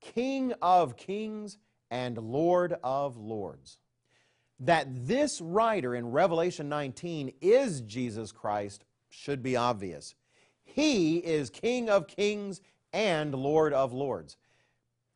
King 0.00 0.52
of 0.62 0.96
Kings 0.96 1.58
and 1.90 2.16
Lord 2.18 2.76
of 2.82 3.16
Lords 3.16 3.78
that 4.60 4.86
this 5.06 5.40
writer 5.40 5.94
in 5.94 6.10
Revelation 6.10 6.68
19 6.68 7.32
is 7.40 7.82
Jesus 7.82 8.32
Christ 8.32 8.84
should 9.10 9.42
be 9.42 9.56
obvious. 9.56 10.14
He 10.64 11.18
is 11.18 11.50
King 11.50 11.90
of 11.90 12.06
kings 12.06 12.60
and 12.92 13.34
Lord 13.34 13.72
of 13.72 13.92
lords. 13.92 14.36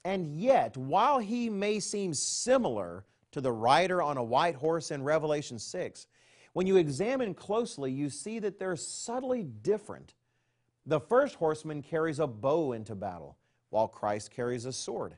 And 0.05 0.27
yet, 0.27 0.77
while 0.77 1.19
he 1.19 1.51
may 1.51 1.81
seem 1.81 2.15
similar 2.15 3.05
to 3.33 3.41
the 3.41 3.53
rider 3.53 4.03
on 4.03 4.17
a 4.17 4.25
white 4.25 4.55
horse 4.55 4.91
in 4.91 5.03
Revelation 5.03 5.59
6, 5.59 6.07
when 6.53 6.67
you 6.67 6.77
examine 6.77 7.35
closely, 7.35 7.93
you 7.93 8.11
see 8.11 8.39
that 8.41 8.59
they're 8.59 8.77
subtly 8.77 9.43
different. 9.43 10.15
The 10.87 11.01
first 11.01 11.37
horseman 11.37 11.83
carries 11.83 12.19
a 12.19 12.27
bow 12.27 12.73
into 12.73 12.95
battle, 12.95 13.37
while 13.71 13.89
Christ 13.89 14.31
carries 14.31 14.67
a 14.67 14.73
sword. 14.73 15.17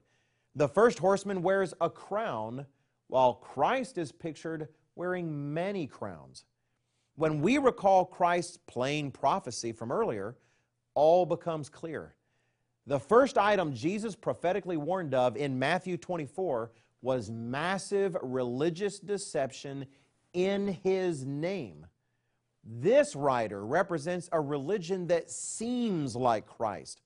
The 0.54 0.68
first 0.68 0.98
horseman 0.98 1.42
wears 1.42 1.74
a 1.80 1.90
crown, 1.90 2.66
while 3.08 3.34
Christ 3.34 3.98
is 3.98 4.12
pictured 4.12 4.68
wearing 4.94 5.52
many 5.52 5.86
crowns. 5.86 6.44
When 7.16 7.40
we 7.40 7.58
recall 7.58 8.04
Christ's 8.04 8.58
plain 8.66 9.10
prophecy 9.10 9.72
from 9.72 9.90
earlier, 9.90 10.36
all 10.94 11.26
becomes 11.26 11.68
clear. 11.68 12.14
The 12.86 12.98
first 12.98 13.38
item 13.38 13.74
Jesus 13.74 14.16
prophetically 14.16 14.76
warned 14.76 15.14
of 15.14 15.36
in 15.36 15.58
Matthew 15.58 15.96
24 15.96 16.72
was 17.00 17.30
massive 17.30 18.16
religious 18.22 18.98
deception 18.98 19.86
in 20.32 20.78
his 20.82 21.24
name. 21.24 21.86
This 22.64 23.16
writer 23.16 23.64
represents 23.64 24.28
a 24.32 24.40
religion 24.40 25.08
that 25.08 25.30
seems 25.30 26.14
like 26.14 26.46
Christ, 26.46 27.00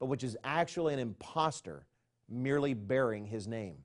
but 0.00 0.06
which 0.06 0.24
is 0.24 0.36
actually 0.42 0.94
an 0.94 0.98
impostor 0.98 1.86
merely 2.28 2.74
bearing 2.74 3.26
his 3.26 3.46
name. 3.46 3.76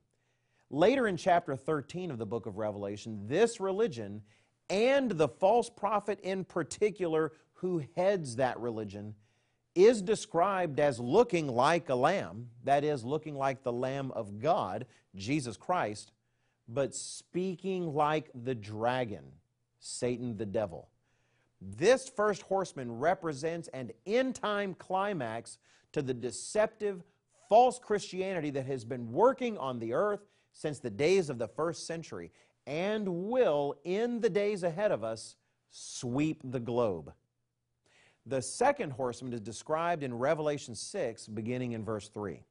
Later 0.70 1.06
in 1.06 1.16
chapter 1.16 1.54
13 1.54 2.10
of 2.10 2.18
the 2.18 2.26
book 2.26 2.46
of 2.46 2.56
Revelation, 2.56 3.28
this 3.28 3.60
religion 3.60 4.22
and 4.68 5.12
the 5.12 5.28
false 5.28 5.70
prophet 5.70 6.18
in 6.22 6.44
particular 6.44 7.32
who 7.54 7.84
heads 7.94 8.36
that 8.36 8.58
religion 8.58 9.14
is 9.76 10.00
described 10.02 10.80
as 10.80 10.98
looking 10.98 11.46
like 11.46 11.88
a 11.90 11.94
lamb, 11.94 12.48
that 12.64 12.82
is, 12.82 13.04
looking 13.04 13.36
like 13.36 13.62
the 13.62 13.72
Lamb 13.72 14.10
of 14.12 14.38
God, 14.38 14.86
Jesus 15.14 15.56
Christ, 15.56 16.12
but 16.66 16.94
speaking 16.94 17.94
like 17.94 18.30
the 18.34 18.54
dragon, 18.54 19.24
Satan 19.78 20.36
the 20.36 20.46
devil. 20.46 20.88
This 21.60 22.08
first 22.08 22.42
horseman 22.42 22.98
represents 22.98 23.68
an 23.68 23.90
end 24.06 24.34
time 24.34 24.74
climax 24.74 25.58
to 25.92 26.02
the 26.02 26.14
deceptive 26.14 27.02
false 27.48 27.78
Christianity 27.78 28.50
that 28.50 28.66
has 28.66 28.84
been 28.84 29.12
working 29.12 29.56
on 29.58 29.78
the 29.78 29.92
earth 29.92 30.26
since 30.52 30.78
the 30.78 30.90
days 30.90 31.30
of 31.30 31.38
the 31.38 31.48
first 31.48 31.86
century 31.86 32.32
and 32.66 33.06
will, 33.08 33.76
in 33.84 34.20
the 34.20 34.30
days 34.30 34.62
ahead 34.62 34.90
of 34.90 35.04
us, 35.04 35.36
sweep 35.70 36.40
the 36.44 36.60
globe. 36.60 37.12
The 38.26 38.42
second 38.42 38.90
horseman 38.90 39.32
is 39.32 39.40
described 39.40 40.02
in 40.02 40.12
Revelation 40.12 40.74
6, 40.74 41.28
beginning 41.28 41.72
in 41.72 41.84
verse 41.84 42.08
3. 42.08 42.42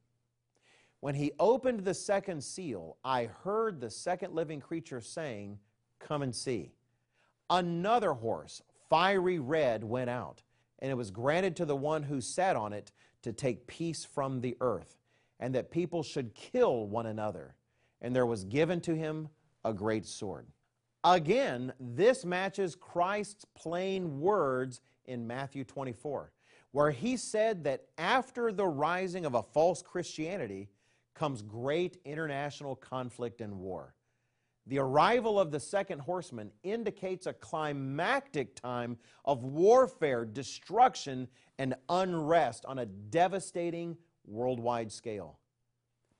When 1.01 1.15
he 1.15 1.33
opened 1.37 1.81
the 1.81 1.93
second 1.93 2.41
seal, 2.41 2.97
I 3.03 3.25
heard 3.25 3.79
the 3.81 3.89
second 3.89 4.33
living 4.33 4.61
creature 4.61 5.01
saying, 5.01 5.59
Come 5.99 6.21
and 6.21 6.33
see. 6.33 6.71
Another 7.49 8.13
horse, 8.13 8.61
fiery 8.89 9.39
red, 9.39 9.83
went 9.83 10.09
out, 10.09 10.41
and 10.79 10.89
it 10.89 10.95
was 10.95 11.11
granted 11.11 11.55
to 11.57 11.65
the 11.65 11.75
one 11.75 12.03
who 12.03 12.21
sat 12.21 12.55
on 12.55 12.73
it 12.73 12.91
to 13.25 13.33
take 13.33 13.67
peace 13.67 14.03
from 14.05 14.41
the 14.41 14.57
earth, 14.61 14.97
and 15.39 15.53
that 15.53 15.69
people 15.69 16.01
should 16.01 16.33
kill 16.33 16.87
one 16.87 17.05
another 17.05 17.55
and 18.05 18.15
there 18.15 18.25
was 18.25 18.43
given 18.43 18.79
to 18.81 18.95
him 18.95 19.29
a 19.63 19.73
great 19.73 20.05
sword. 20.05 20.45
Again, 21.03 21.73
this 21.79 22.23
matches 22.23 22.75
Christ's 22.75 23.45
plain 23.55 24.19
words 24.19 24.79
in 25.05 25.25
Matthew 25.25 25.63
24, 25.63 26.31
where 26.71 26.91
he 26.91 27.17
said 27.17 27.63
that 27.63 27.85
after 27.97 28.51
the 28.51 28.67
rising 28.67 29.25
of 29.25 29.33
a 29.33 29.41
false 29.41 29.81
Christianity 29.81 30.69
comes 31.15 31.41
great 31.41 31.97
international 32.05 32.75
conflict 32.75 33.41
and 33.41 33.57
war. 33.57 33.95
The 34.67 34.79
arrival 34.79 35.39
of 35.39 35.51
the 35.51 35.59
second 35.59 35.99
horseman 35.99 36.51
indicates 36.61 37.25
a 37.25 37.33
climactic 37.33 38.55
time 38.55 38.97
of 39.23 39.43
warfare, 39.43 40.25
destruction, 40.25 41.27
and 41.57 41.75
unrest 41.89 42.65
on 42.65 42.79
a 42.79 42.85
devastating 42.85 43.97
worldwide 44.25 44.91
scale. 44.91 45.39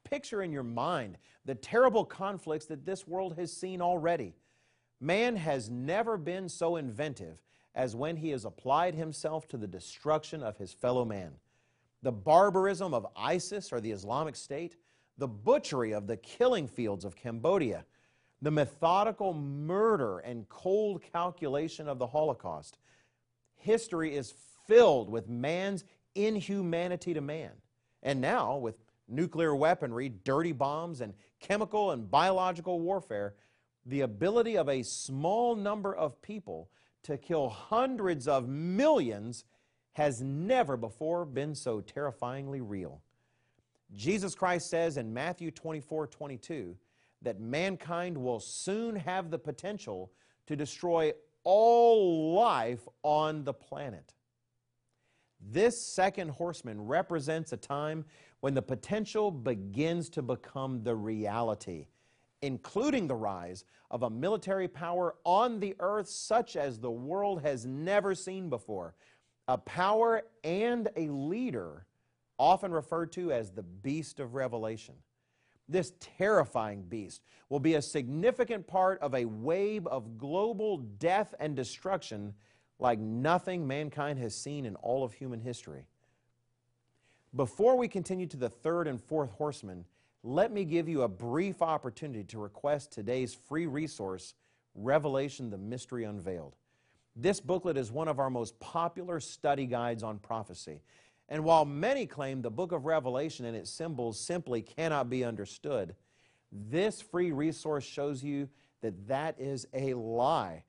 Picture 0.04 0.42
in 0.42 0.52
your 0.52 0.64
mind 0.64 1.18
the 1.46 1.56
terrible 1.56 2.06
conflicts 2.06 2.66
that 2.66 2.86
this 2.86 3.08
world 3.08 3.36
has 3.38 3.52
seen 3.52 3.82
already. 3.82 4.36
Man 5.00 5.36
has 5.36 5.70
never 5.70 6.18
been 6.18 6.50
so 6.50 6.76
inventive 6.76 7.42
as 7.74 7.96
when 7.96 8.18
he 8.18 8.30
has 8.30 8.46
applied 8.46 8.96
himself 8.96 9.48
to 9.50 9.58
the 9.58 9.68
destruction 9.68 10.42
of 10.42 10.58
his 10.58 10.72
fellow 10.72 11.06
man. 11.06 11.32
The 12.02 12.12
barbarism 12.12 12.94
of 12.94 13.08
ISIS 13.16 13.74
or 13.74 13.82
the 13.82 13.92
Islamic 13.92 14.36
State, 14.36 14.78
the 15.18 15.28
butchery 15.28 15.94
of 15.94 16.08
the 16.08 16.18
killing 16.18 16.68
fields 16.68 17.04
of 17.04 17.16
Cambodia, 17.16 17.86
the 18.42 18.52
methodical 18.52 19.34
murder 19.34 20.20
and 20.20 20.48
cold 20.50 21.02
calculation 21.02 21.88
of 21.88 22.00
the 22.00 22.08
Holocaust. 22.08 22.78
History 23.56 24.16
is 24.16 24.34
filled 24.68 25.10
with 25.10 25.28
man's 25.28 25.84
inhumanity 26.16 27.14
to 27.14 27.22
man. 27.22 27.52
And 28.04 28.22
now, 28.22 28.58
with 28.58 28.76
nuclear 29.08 29.56
weaponry, 29.56 30.10
dirty 30.10 30.52
bombs, 30.52 31.02
and 31.02 31.14
chemical 31.40 31.92
and 31.92 32.10
biological 32.10 32.80
warfare, 32.80 33.36
the 33.86 34.02
ability 34.02 34.58
of 34.58 34.68
a 34.68 34.84
small 34.84 35.56
number 35.56 35.96
of 35.96 36.22
people 36.22 36.70
to 37.04 37.18
kill 37.18 37.50
hundreds 37.50 38.28
of 38.28 38.48
millions 38.48 39.46
has 39.94 40.22
never 40.22 40.76
before 40.76 41.24
been 41.24 41.56
so 41.56 41.82
terrifyingly 41.82 42.62
real. 42.62 43.02
Jesus 43.94 44.36
Christ 44.36 44.70
says 44.70 44.98
in 44.98 45.14
Matthew 45.14 45.52
24 45.52 46.08
22 46.08 46.76
that 47.22 47.40
mankind 47.40 48.18
will 48.18 48.40
soon 48.40 48.96
have 48.96 49.30
the 49.30 49.40
potential 49.40 50.12
to 50.48 50.56
destroy 50.56 51.14
all 51.44 52.34
life 52.34 52.88
on 53.04 53.44
the 53.44 53.54
planet. 53.54 54.14
This 55.52 55.80
second 55.80 56.30
horseman 56.30 56.86
represents 56.86 57.54
a 57.54 57.58
time 57.58 58.06
when 58.40 58.54
the 58.54 58.62
potential 58.62 59.30
begins 59.30 60.10
to 60.10 60.22
become 60.22 60.84
the 60.84 60.96
reality, 60.96 61.88
including 62.42 63.08
the 63.08 63.16
rise 63.16 63.64
of 63.92 64.04
a 64.04 64.10
military 64.10 64.68
power 64.68 65.16
on 65.24 65.60
the 65.60 65.76
earth 65.80 66.10
such 66.10 66.56
as 66.56 66.80
the 66.80 66.92
world 66.92 67.42
has 67.42 67.66
never 67.66 68.16
seen 68.16 68.50
before, 68.50 68.96
a 69.48 69.58
power 69.58 70.24
and 70.44 70.90
a 70.96 71.08
leader 71.10 71.86
often 72.40 72.72
referred 72.72 73.12
to 73.14 73.32
as 73.32 73.52
the 73.52 73.64
beast 73.64 74.20
of 74.20 74.34
Revelation. 74.34 74.96
This 75.70 75.94
terrifying 76.00 76.84
beast 76.84 77.22
will 77.50 77.60
be 77.60 77.76
a 77.76 77.82
significant 77.82 78.68
part 78.68 79.00
of 79.02 79.16
a 79.16 79.26
wave 79.26 79.88
of 79.88 80.18
global 80.18 80.78
death 80.78 81.34
and 81.40 81.56
destruction 81.56 82.34
like 82.80 83.00
nothing 83.00 83.68
mankind 83.68 84.20
has 84.20 84.36
seen 84.36 84.66
in 84.66 84.76
all 84.78 85.04
of 85.04 85.14
human 85.14 85.40
history. 85.40 85.86
Before 87.36 87.78
we 87.78 87.88
continue 87.88 88.28
to 88.28 88.38
the 88.38 88.50
third 88.50 88.88
and 88.88 89.02
fourth 89.02 89.32
horsemen, 89.32 89.86
let 90.24 90.52
me 90.52 90.66
give 90.66 90.90
you 90.90 91.04
a 91.04 91.08
brief 91.08 91.62
opportunity 91.62 92.24
to 92.26 92.40
request 92.40 92.92
today's 92.92 93.34
free 93.34 93.68
resource, 93.68 94.34
Revelation 94.74 95.50
the 95.50 95.58
Mystery 95.58 96.04
Unveiled. 96.04 96.56
This 97.16 97.40
booklet 97.40 97.78
is 97.78 97.92
one 97.92 98.08
of 98.08 98.20
our 98.20 98.30
most 98.30 98.60
popular 98.60 99.20
study 99.20 99.66
guides 99.66 100.04
on 100.04 100.20
prophecy. 100.20 100.82
And 101.30 101.44
while 101.44 101.66
many 101.66 102.06
claim 102.06 102.42
the 102.42 102.52
book 102.52 102.72
of 102.72 102.86
Revelation 102.86 103.46
and 103.46 103.56
its 103.56 103.70
symbols 103.70 104.20
simply 104.20 104.62
cannot 104.62 105.10
be 105.10 105.24
understood, 105.24 105.96
this 106.52 107.02
free 107.02 107.32
resource 107.32 107.84
shows 107.84 108.24
you 108.24 108.50
that 108.82 109.08
that 109.08 109.36
is 109.40 109.66
a 109.74 109.94
lie. 109.94 110.64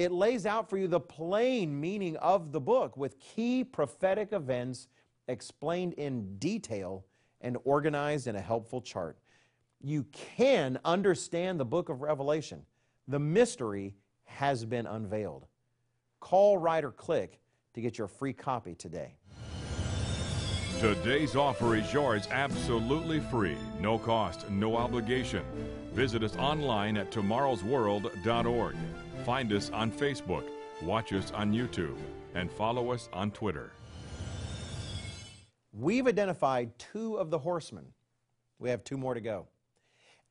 It 0.00 0.12
lays 0.12 0.46
out 0.46 0.70
for 0.70 0.78
you 0.78 0.88
the 0.88 0.98
plain 0.98 1.78
meaning 1.78 2.16
of 2.16 2.52
the 2.52 2.60
book 2.60 2.96
with 2.96 3.20
key 3.20 3.64
prophetic 3.64 4.32
events 4.32 4.88
explained 5.28 5.92
in 5.92 6.38
detail 6.38 7.04
and 7.42 7.58
organized 7.64 8.26
in 8.26 8.34
a 8.34 8.40
helpful 8.40 8.80
chart. 8.80 9.18
You 9.78 10.06
can 10.10 10.78
understand 10.86 11.60
the 11.60 11.66
book 11.66 11.90
of 11.90 12.00
Revelation. 12.00 12.62
The 13.08 13.18
mystery 13.18 13.94
has 14.24 14.64
been 14.64 14.86
unveiled. 14.86 15.44
Call, 16.18 16.56
write, 16.56 16.84
or 16.84 16.92
click 16.92 17.38
to 17.74 17.82
get 17.82 17.98
your 17.98 18.08
free 18.08 18.32
copy 18.32 18.74
today. 18.74 19.18
Today's 20.80 21.36
offer 21.36 21.76
is 21.76 21.92
yours 21.92 22.26
absolutely 22.30 23.20
free, 23.20 23.58
no 23.80 23.98
cost, 23.98 24.48
no 24.48 24.78
obligation. 24.78 25.44
Visit 25.92 26.22
us 26.22 26.36
online 26.36 26.96
at 26.96 27.10
tomorrowsworld.org. 27.10 28.76
Find 29.24 29.52
us 29.52 29.70
on 29.70 29.92
Facebook, 29.92 30.44
watch 30.82 31.12
us 31.12 31.30
on 31.32 31.52
YouTube, 31.52 31.98
and 32.34 32.50
follow 32.50 32.90
us 32.90 33.10
on 33.12 33.30
Twitter. 33.30 33.70
We've 35.72 36.06
identified 36.06 36.78
two 36.78 37.16
of 37.16 37.30
the 37.30 37.38
horsemen. 37.38 37.84
We 38.58 38.70
have 38.70 38.82
two 38.82 38.96
more 38.96 39.12
to 39.12 39.20
go. 39.20 39.46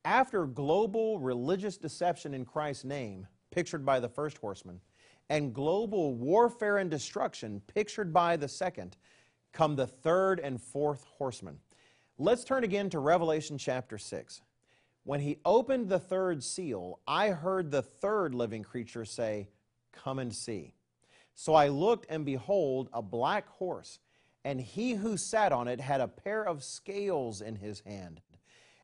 After 0.04 0.44
global 0.44 1.20
religious 1.20 1.76
deception 1.76 2.34
in 2.34 2.44
Christ's 2.44 2.84
name, 2.84 3.28
pictured 3.52 3.86
by 3.86 4.00
the 4.00 4.08
first 4.08 4.38
horseman, 4.38 4.80
and 5.28 5.54
global 5.54 6.14
warfare 6.14 6.78
and 6.78 6.90
destruction, 6.90 7.62
pictured 7.68 8.12
by 8.12 8.36
the 8.36 8.48
second, 8.48 8.96
come 9.52 9.76
the 9.76 9.86
third 9.86 10.40
and 10.40 10.60
fourth 10.60 11.04
horsemen. 11.04 11.58
Let's 12.18 12.42
turn 12.42 12.64
again 12.64 12.90
to 12.90 12.98
Revelation 12.98 13.56
chapter 13.56 13.98
6. 13.98 14.42
When 15.04 15.20
he 15.20 15.38
opened 15.44 15.88
the 15.88 15.98
third 15.98 16.44
seal, 16.44 17.00
I 17.06 17.30
heard 17.30 17.70
the 17.70 17.82
third 17.82 18.34
living 18.34 18.62
creature 18.62 19.04
say, 19.04 19.48
Come 19.92 20.18
and 20.18 20.34
see. 20.34 20.74
So 21.34 21.54
I 21.54 21.68
looked, 21.68 22.06
and 22.10 22.24
behold, 22.24 22.90
a 22.92 23.02
black 23.02 23.48
horse, 23.48 23.98
and 24.44 24.60
he 24.60 24.92
who 24.92 25.16
sat 25.16 25.52
on 25.52 25.68
it 25.68 25.80
had 25.80 26.00
a 26.00 26.08
pair 26.08 26.46
of 26.46 26.62
scales 26.62 27.40
in 27.40 27.56
his 27.56 27.80
hand. 27.80 28.20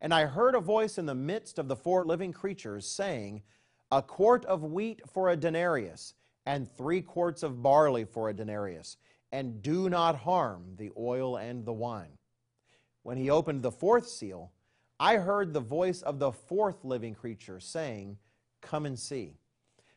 And 0.00 0.12
I 0.12 0.26
heard 0.26 0.54
a 0.54 0.60
voice 0.60 0.98
in 0.98 1.06
the 1.06 1.14
midst 1.14 1.58
of 1.58 1.68
the 1.68 1.76
four 1.76 2.04
living 2.04 2.32
creatures 2.32 2.86
saying, 2.86 3.42
A 3.90 4.02
quart 4.02 4.44
of 4.46 4.62
wheat 4.62 5.00
for 5.12 5.30
a 5.30 5.36
denarius, 5.36 6.14
and 6.44 6.70
three 6.76 7.02
quarts 7.02 7.42
of 7.42 7.62
barley 7.62 8.04
for 8.04 8.28
a 8.28 8.34
denarius 8.34 8.96
and 9.32 9.62
do 9.62 9.88
not 9.90 10.16
harm 10.16 10.64
the 10.76 10.90
oil 10.96 11.36
and 11.36 11.64
the 11.64 11.72
wine. 11.72 12.18
When 13.02 13.16
he 13.16 13.30
opened 13.30 13.62
the 13.62 13.70
fourth 13.70 14.08
seal, 14.08 14.52
I 14.98 15.16
heard 15.16 15.52
the 15.52 15.60
voice 15.60 16.02
of 16.02 16.18
the 16.18 16.32
fourth 16.32 16.84
living 16.84 17.14
creature 17.14 17.60
saying, 17.60 18.18
Come 18.62 18.86
and 18.86 18.98
see. 18.98 19.36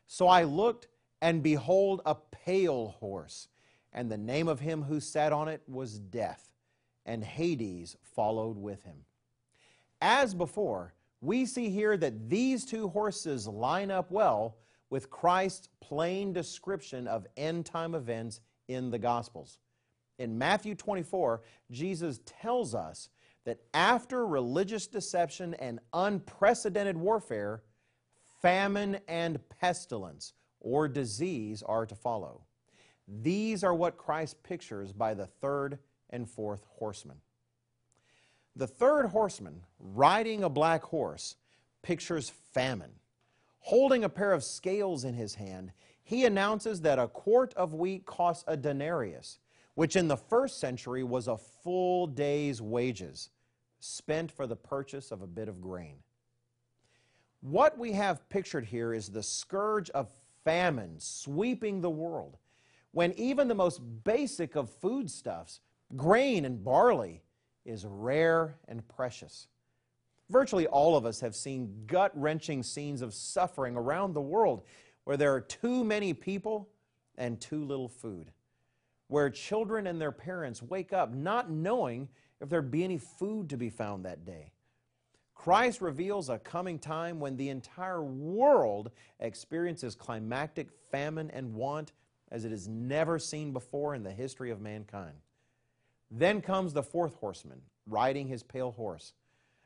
So 0.06 0.28
I 0.28 0.44
looked, 0.44 0.88
and 1.22 1.42
behold, 1.42 2.02
a 2.04 2.14
pale 2.14 2.96
horse, 3.00 3.48
and 3.92 4.10
the 4.10 4.18
name 4.18 4.48
of 4.48 4.60
him 4.60 4.82
who 4.82 5.00
sat 5.00 5.32
on 5.32 5.48
it 5.48 5.62
was 5.66 5.98
Death, 5.98 6.50
and 7.06 7.24
Hades 7.24 7.96
followed 8.02 8.58
with 8.58 8.82
him. 8.82 9.04
As 10.00 10.34
before, 10.34 10.94
we 11.20 11.46
see 11.46 11.70
here 11.70 11.96
that 11.96 12.28
these 12.28 12.64
two 12.64 12.88
horses 12.88 13.46
line 13.46 13.90
up 13.90 14.10
well 14.10 14.56
with 14.88 15.10
Christ's 15.10 15.68
plain 15.80 16.32
description 16.32 17.06
of 17.06 17.26
end 17.36 17.66
time 17.66 17.94
events 17.94 18.40
in 18.68 18.90
the 18.90 18.98
Gospels. 18.98 19.58
In 20.18 20.36
Matthew 20.36 20.74
24, 20.74 21.42
Jesus 21.70 22.20
tells 22.26 22.74
us 22.74 23.08
that 23.44 23.60
after 23.74 24.26
religious 24.26 24.86
deception 24.86 25.54
and 25.54 25.80
unprecedented 25.92 26.96
warfare, 26.96 27.62
famine 28.42 28.98
and 29.08 29.38
pestilence 29.48 30.34
or 30.60 30.88
disease 30.88 31.62
are 31.62 31.86
to 31.86 31.94
follow. 31.94 32.42
These 33.08 33.64
are 33.64 33.74
what 33.74 33.96
Christ 33.96 34.42
pictures 34.42 34.92
by 34.92 35.14
the 35.14 35.26
third 35.26 35.78
and 36.10 36.28
fourth 36.28 36.64
horsemen. 36.68 37.16
The 38.56 38.66
third 38.66 39.06
horseman, 39.06 39.62
riding 39.78 40.44
a 40.44 40.48
black 40.48 40.82
horse, 40.82 41.36
pictures 41.82 42.30
famine. 42.52 42.92
Holding 43.60 44.04
a 44.04 44.08
pair 44.08 44.32
of 44.32 44.44
scales 44.44 45.04
in 45.04 45.14
his 45.14 45.34
hand, 45.34 45.72
he 46.02 46.24
announces 46.24 46.80
that 46.80 46.98
a 46.98 47.08
quart 47.08 47.54
of 47.54 47.74
wheat 47.74 48.06
costs 48.06 48.44
a 48.46 48.56
denarius, 48.56 49.38
which 49.80 49.96
in 49.96 50.08
the 50.08 50.16
first 50.18 50.60
century 50.60 51.02
was 51.02 51.26
a 51.26 51.38
full 51.38 52.06
day's 52.06 52.60
wages 52.60 53.30
spent 53.78 54.30
for 54.30 54.46
the 54.46 54.54
purchase 54.54 55.10
of 55.10 55.22
a 55.22 55.26
bit 55.26 55.48
of 55.48 55.58
grain. 55.58 55.96
What 57.40 57.78
we 57.78 57.92
have 57.92 58.28
pictured 58.28 58.66
here 58.66 58.92
is 58.92 59.08
the 59.08 59.22
scourge 59.22 59.88
of 59.88 60.10
famine 60.44 60.96
sweeping 60.98 61.80
the 61.80 61.88
world, 61.88 62.36
when 62.92 63.14
even 63.14 63.48
the 63.48 63.54
most 63.54 63.80
basic 64.04 64.54
of 64.54 64.68
foodstuffs, 64.68 65.60
grain 65.96 66.44
and 66.44 66.62
barley, 66.62 67.22
is 67.64 67.86
rare 67.86 68.56
and 68.68 68.86
precious. 68.86 69.46
Virtually 70.28 70.66
all 70.66 70.94
of 70.94 71.06
us 71.06 71.20
have 71.20 71.34
seen 71.34 71.84
gut 71.86 72.12
wrenching 72.14 72.62
scenes 72.62 73.00
of 73.00 73.14
suffering 73.14 73.78
around 73.78 74.12
the 74.12 74.20
world 74.20 74.60
where 75.04 75.16
there 75.16 75.32
are 75.34 75.40
too 75.40 75.84
many 75.84 76.12
people 76.12 76.68
and 77.16 77.40
too 77.40 77.64
little 77.64 77.88
food, 77.88 78.30
where 79.10 79.28
children 79.28 79.88
and 79.88 80.00
their 80.00 80.12
parents 80.12 80.62
wake 80.62 80.92
up 80.92 81.12
not 81.12 81.50
knowing 81.50 82.08
if 82.40 82.48
there'd 82.48 82.70
be 82.70 82.84
any 82.84 82.96
food 82.96 83.50
to 83.50 83.56
be 83.56 83.68
found 83.68 84.04
that 84.04 84.24
day. 84.24 84.52
Christ 85.34 85.80
reveals 85.80 86.28
a 86.28 86.38
coming 86.38 86.78
time 86.78 87.18
when 87.18 87.36
the 87.36 87.48
entire 87.48 88.04
world 88.04 88.92
experiences 89.18 89.96
climactic 89.96 90.68
famine 90.92 91.28
and 91.32 91.52
want 91.52 91.90
as 92.30 92.44
it 92.44 92.52
has 92.52 92.68
never 92.68 93.18
seen 93.18 93.52
before 93.52 93.96
in 93.96 94.04
the 94.04 94.12
history 94.12 94.52
of 94.52 94.60
mankind. 94.60 95.16
Then 96.08 96.40
comes 96.40 96.72
the 96.72 96.82
fourth 96.82 97.16
horseman, 97.16 97.62
riding 97.88 98.28
his 98.28 98.44
pale 98.44 98.70
horse. 98.70 99.14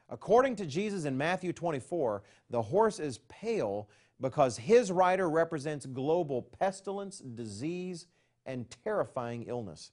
According 0.09 0.57
to 0.57 0.67
Jesus 0.67 1.05
in 1.05 1.19
Matthew 1.19 1.53
24, 1.53 2.23
the 2.49 2.63
horse 2.63 2.99
is 2.99 3.19
pale 3.29 3.91
because 4.23 4.57
his 4.57 4.91
rider 4.91 5.29
represents 5.29 5.85
global 5.85 6.41
pestilence, 6.41 7.19
disease, 7.19 8.07
and 8.47 8.67
terrifying 8.85 9.45
illness. 9.45 9.91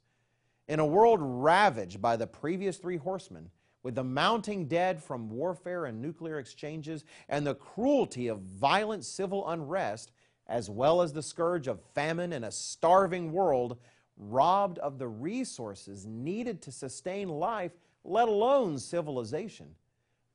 In 0.68 0.80
a 0.80 0.86
world 0.86 1.20
ravaged 1.22 2.02
by 2.02 2.16
the 2.16 2.28
previous 2.28 2.78
three 2.78 2.98
horsemen, 2.98 3.50
with 3.84 3.96
the 3.96 4.04
mounting 4.04 4.68
dead 4.68 5.02
from 5.02 5.30
warfare 5.30 5.86
and 5.86 6.02
nuclear 6.02 6.40
exchanges, 6.40 7.04
and 7.28 7.46
the 7.46 7.56
cruelty 7.56 8.28
of 8.28 8.42
violent 8.42 9.04
civil 9.04 9.48
unrest, 9.50 10.12
as 10.48 10.70
well 10.70 11.02
as 11.02 11.14
the 11.14 11.24
scourge 11.24 11.68
of 11.68 11.82
famine 11.96 12.34
in 12.34 12.44
a 12.44 12.52
starving 12.52 13.32
world, 13.32 13.78
robbed 14.18 14.78
of 14.80 15.00
the 15.00 15.08
resources 15.08 16.06
needed 16.06 16.62
to 16.62 16.72
sustain 16.72 17.28
life, 17.28 17.72
let 18.04 18.28
alone 18.28 18.78
civilization, 18.78 19.68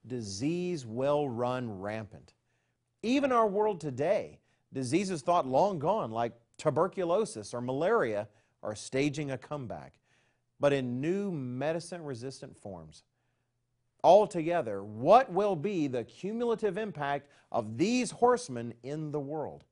disease 0.07 0.85
will 0.85 1.29
run 1.29 1.81
rampant. 1.81 2.35
Even 3.03 3.31
our 3.31 3.47
world 3.47 3.81
today, 3.81 4.41
diseases 4.73 5.23
thought 5.23 5.47
long 5.47 5.79
gone, 5.79 6.11
like 6.11 6.33
tuberculosis 6.59 7.53
or 7.55 7.61
malaria, 7.61 8.29
are 8.63 8.75
staging 8.75 9.31
a 9.31 9.39
comeback, 9.39 9.95
but 10.59 10.73
in 10.73 11.01
new 11.01 11.31
medicine 11.31 12.03
resistant 12.03 12.57
forms. 12.57 13.05
Altogether, 14.03 14.83
what 14.83 15.31
will 15.31 15.57
be 15.57 15.87
the 15.87 16.05
cumulative 16.05 16.79
impact 16.79 17.29
of 17.53 17.77
these 17.77 18.11
horsemen 18.11 18.75
in 18.83 19.13
the 19.13 19.21
world? 19.21 19.65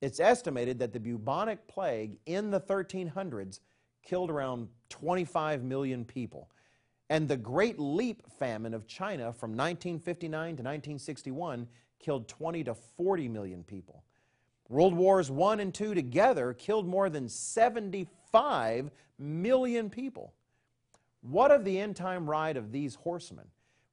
It's 0.00 0.20
estimated 0.20 0.78
that 0.78 0.92
the 0.92 1.00
bubonic 1.00 1.66
plague 1.66 2.18
in 2.26 2.50
the 2.50 2.60
1300s 2.60 3.60
killed 4.02 4.30
around 4.30 4.68
25 4.88 5.64
million 5.64 6.04
people. 6.04 6.50
And 7.10 7.26
the 7.26 7.36
Great 7.36 7.78
Leap 7.78 8.22
famine 8.38 8.74
of 8.74 8.86
China 8.86 9.32
from 9.32 9.50
1959 9.50 10.30
to 10.30 10.62
1961 10.62 11.66
killed 11.98 12.28
20 12.28 12.64
to 12.64 12.74
40 12.74 13.28
million 13.28 13.64
people. 13.64 14.04
World 14.68 14.94
Wars 14.94 15.30
I 15.30 15.54
and 15.54 15.80
II 15.80 15.94
together 15.94 16.52
killed 16.52 16.86
more 16.86 17.08
than 17.08 17.28
75 17.28 18.90
million 19.18 19.88
people. 19.88 20.34
What 21.22 21.50
of 21.50 21.64
the 21.64 21.78
end 21.78 21.96
time 21.96 22.28
ride 22.28 22.56
of 22.56 22.70
these 22.70 22.94
horsemen, 22.94 23.46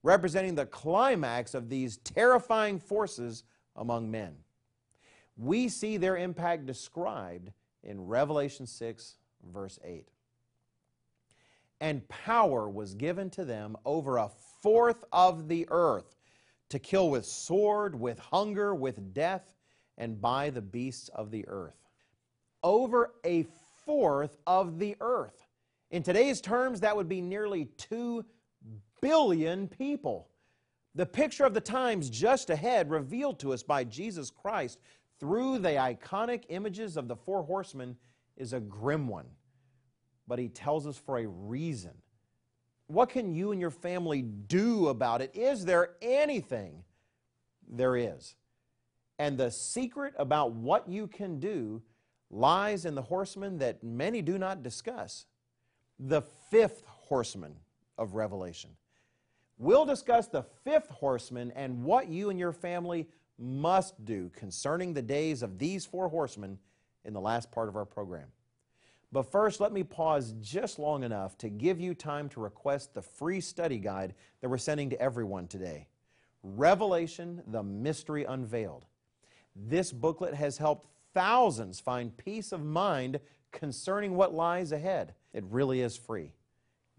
representing 0.03 0.55
the 0.55 0.65
climax 0.65 1.53
of 1.53 1.69
these 1.69 1.97
terrifying 1.97 2.79
forces 2.79 3.43
among 3.75 4.11
men? 4.11 4.35
We 5.37 5.69
see 5.69 5.97
their 5.97 6.17
impact 6.17 6.65
described 6.65 7.51
in 7.83 8.05
Revelation 8.05 8.67
6, 8.67 9.17
verse 9.51 9.79
8. 9.83 10.07
And 11.81 12.07
power 12.07 12.69
was 12.69 12.93
given 12.93 13.29
to 13.31 13.45
them 13.45 13.75
over 13.85 14.17
a 14.17 14.29
fourth 14.61 15.03
of 15.11 15.47
the 15.47 15.67
earth 15.69 16.15
to 16.69 16.79
kill 16.79 17.09
with 17.09 17.25
sword, 17.25 17.99
with 17.99 18.17
hunger, 18.17 18.73
with 18.73 19.13
death, 19.13 19.51
and 19.97 20.19
by 20.21 20.49
the 20.49 20.61
beasts 20.61 21.09
of 21.09 21.31
the 21.31 21.47
earth. 21.47 21.77
Over 22.63 23.11
a 23.23 23.45
fourth 23.85 24.37
of 24.47 24.79
the 24.79 24.95
earth. 24.99 25.47
In 25.91 26.03
today's 26.03 26.41
terms, 26.41 26.81
that 26.81 26.95
would 26.95 27.07
be 27.07 27.21
nearly 27.21 27.65
2 27.77 28.25
billion 29.01 29.67
people. 29.67 30.27
The 30.95 31.05
picture 31.05 31.45
of 31.45 31.53
the 31.53 31.61
times 31.61 32.09
just 32.09 32.49
ahead, 32.49 32.89
revealed 32.89 33.39
to 33.39 33.53
us 33.53 33.63
by 33.63 33.83
Jesus 33.83 34.31
Christ 34.31 34.79
through 35.19 35.59
the 35.59 35.69
iconic 35.69 36.43
images 36.49 36.97
of 36.97 37.07
the 37.07 37.15
four 37.15 37.43
horsemen, 37.43 37.95
is 38.35 38.53
a 38.53 38.59
grim 38.59 39.07
one. 39.07 39.27
But 40.27 40.39
he 40.39 40.49
tells 40.49 40.87
us 40.87 40.97
for 40.97 41.19
a 41.19 41.27
reason. 41.27 41.91
What 42.87 43.09
can 43.09 43.33
you 43.33 43.51
and 43.51 43.61
your 43.61 43.71
family 43.71 44.21
do 44.21 44.87
about 44.87 45.21
it? 45.21 45.31
Is 45.33 45.65
there 45.65 45.91
anything? 46.01 46.83
There 47.67 47.95
is. 47.95 48.35
And 49.17 49.37
the 49.37 49.51
secret 49.51 50.13
about 50.17 50.51
what 50.51 50.89
you 50.89 51.07
can 51.07 51.39
do 51.39 51.81
lies 52.29 52.85
in 52.85 52.95
the 52.95 53.01
horseman 53.01 53.59
that 53.59 53.83
many 53.83 54.21
do 54.21 54.37
not 54.37 54.63
discuss 54.63 55.25
the 55.99 56.21
fifth 56.49 56.83
horseman 56.85 57.55
of 57.97 58.15
Revelation. 58.15 58.71
We'll 59.57 59.85
discuss 59.85 60.27
the 60.27 60.43
fifth 60.63 60.89
horseman 60.89 61.51
and 61.55 61.83
what 61.83 62.09
you 62.09 62.29
and 62.29 62.37
your 62.37 62.51
family 62.51 63.07
must 63.37 64.03
do 64.03 64.29
concerning 64.35 64.93
the 64.93 65.01
days 65.01 65.43
of 65.43 65.57
these 65.57 65.85
four 65.85 66.09
horsemen 66.09 66.59
in 67.05 67.13
the 67.13 67.21
last 67.21 67.51
part 67.51 67.69
of 67.69 67.75
our 67.75 67.85
program. 67.85 68.27
But 69.11 69.31
first, 69.31 69.61
let 69.61 69.71
me 69.71 69.83
pause 69.83 70.33
just 70.41 70.77
long 70.77 71.03
enough 71.03 71.37
to 71.37 71.49
give 71.49 71.79
you 71.79 71.93
time 71.93 72.27
to 72.29 72.41
request 72.41 72.93
the 72.93 73.01
free 73.01 73.39
study 73.39 73.77
guide 73.77 74.13
that 74.41 74.49
we're 74.49 74.57
sending 74.57 74.89
to 74.89 75.01
everyone 75.01 75.47
today 75.47 75.87
Revelation, 76.43 77.41
the 77.47 77.63
Mystery 77.63 78.25
Unveiled. 78.25 78.85
This 79.55 79.91
booklet 79.93 80.33
has 80.33 80.57
helped 80.57 80.87
thousands 81.13 81.79
find 81.79 82.15
peace 82.17 82.51
of 82.51 82.63
mind 82.63 83.21
concerning 83.51 84.15
what 84.15 84.33
lies 84.33 84.73
ahead. 84.73 85.13
It 85.33 85.45
really 85.49 85.79
is 85.79 85.95
free. 85.95 86.33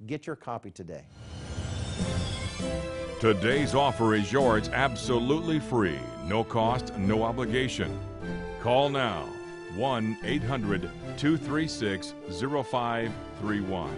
Get 0.07 0.27
your 0.27 0.37
copy 0.37 0.71
today. 0.71 1.05
Today's 3.21 3.75
offer 3.75 4.15
is 4.15 4.33
yours 4.33 4.69
absolutely 4.71 5.61
free, 5.61 5.99
no 6.27 6.45
cost, 6.45 6.97
no 6.97 7.23
obligation. 7.23 7.99
Call 8.63 8.89
now 8.89 9.29
1 9.77 10.19
800 10.25 10.91
236 11.17 12.15
0531 12.41 13.95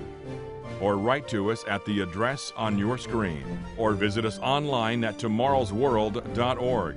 or 0.81 0.97
write 0.97 1.27
to 1.29 1.51
us 1.51 1.65
at 1.69 1.85
the 1.85 2.01
address 2.01 2.53
on 2.57 2.79
your 2.79 2.99
screen 2.99 3.45
or 3.77 3.93
visit 3.93 4.25
us 4.25 4.39
online 4.41 5.05
at 5.05 5.19
tomorrowsworld.org. 5.19 6.97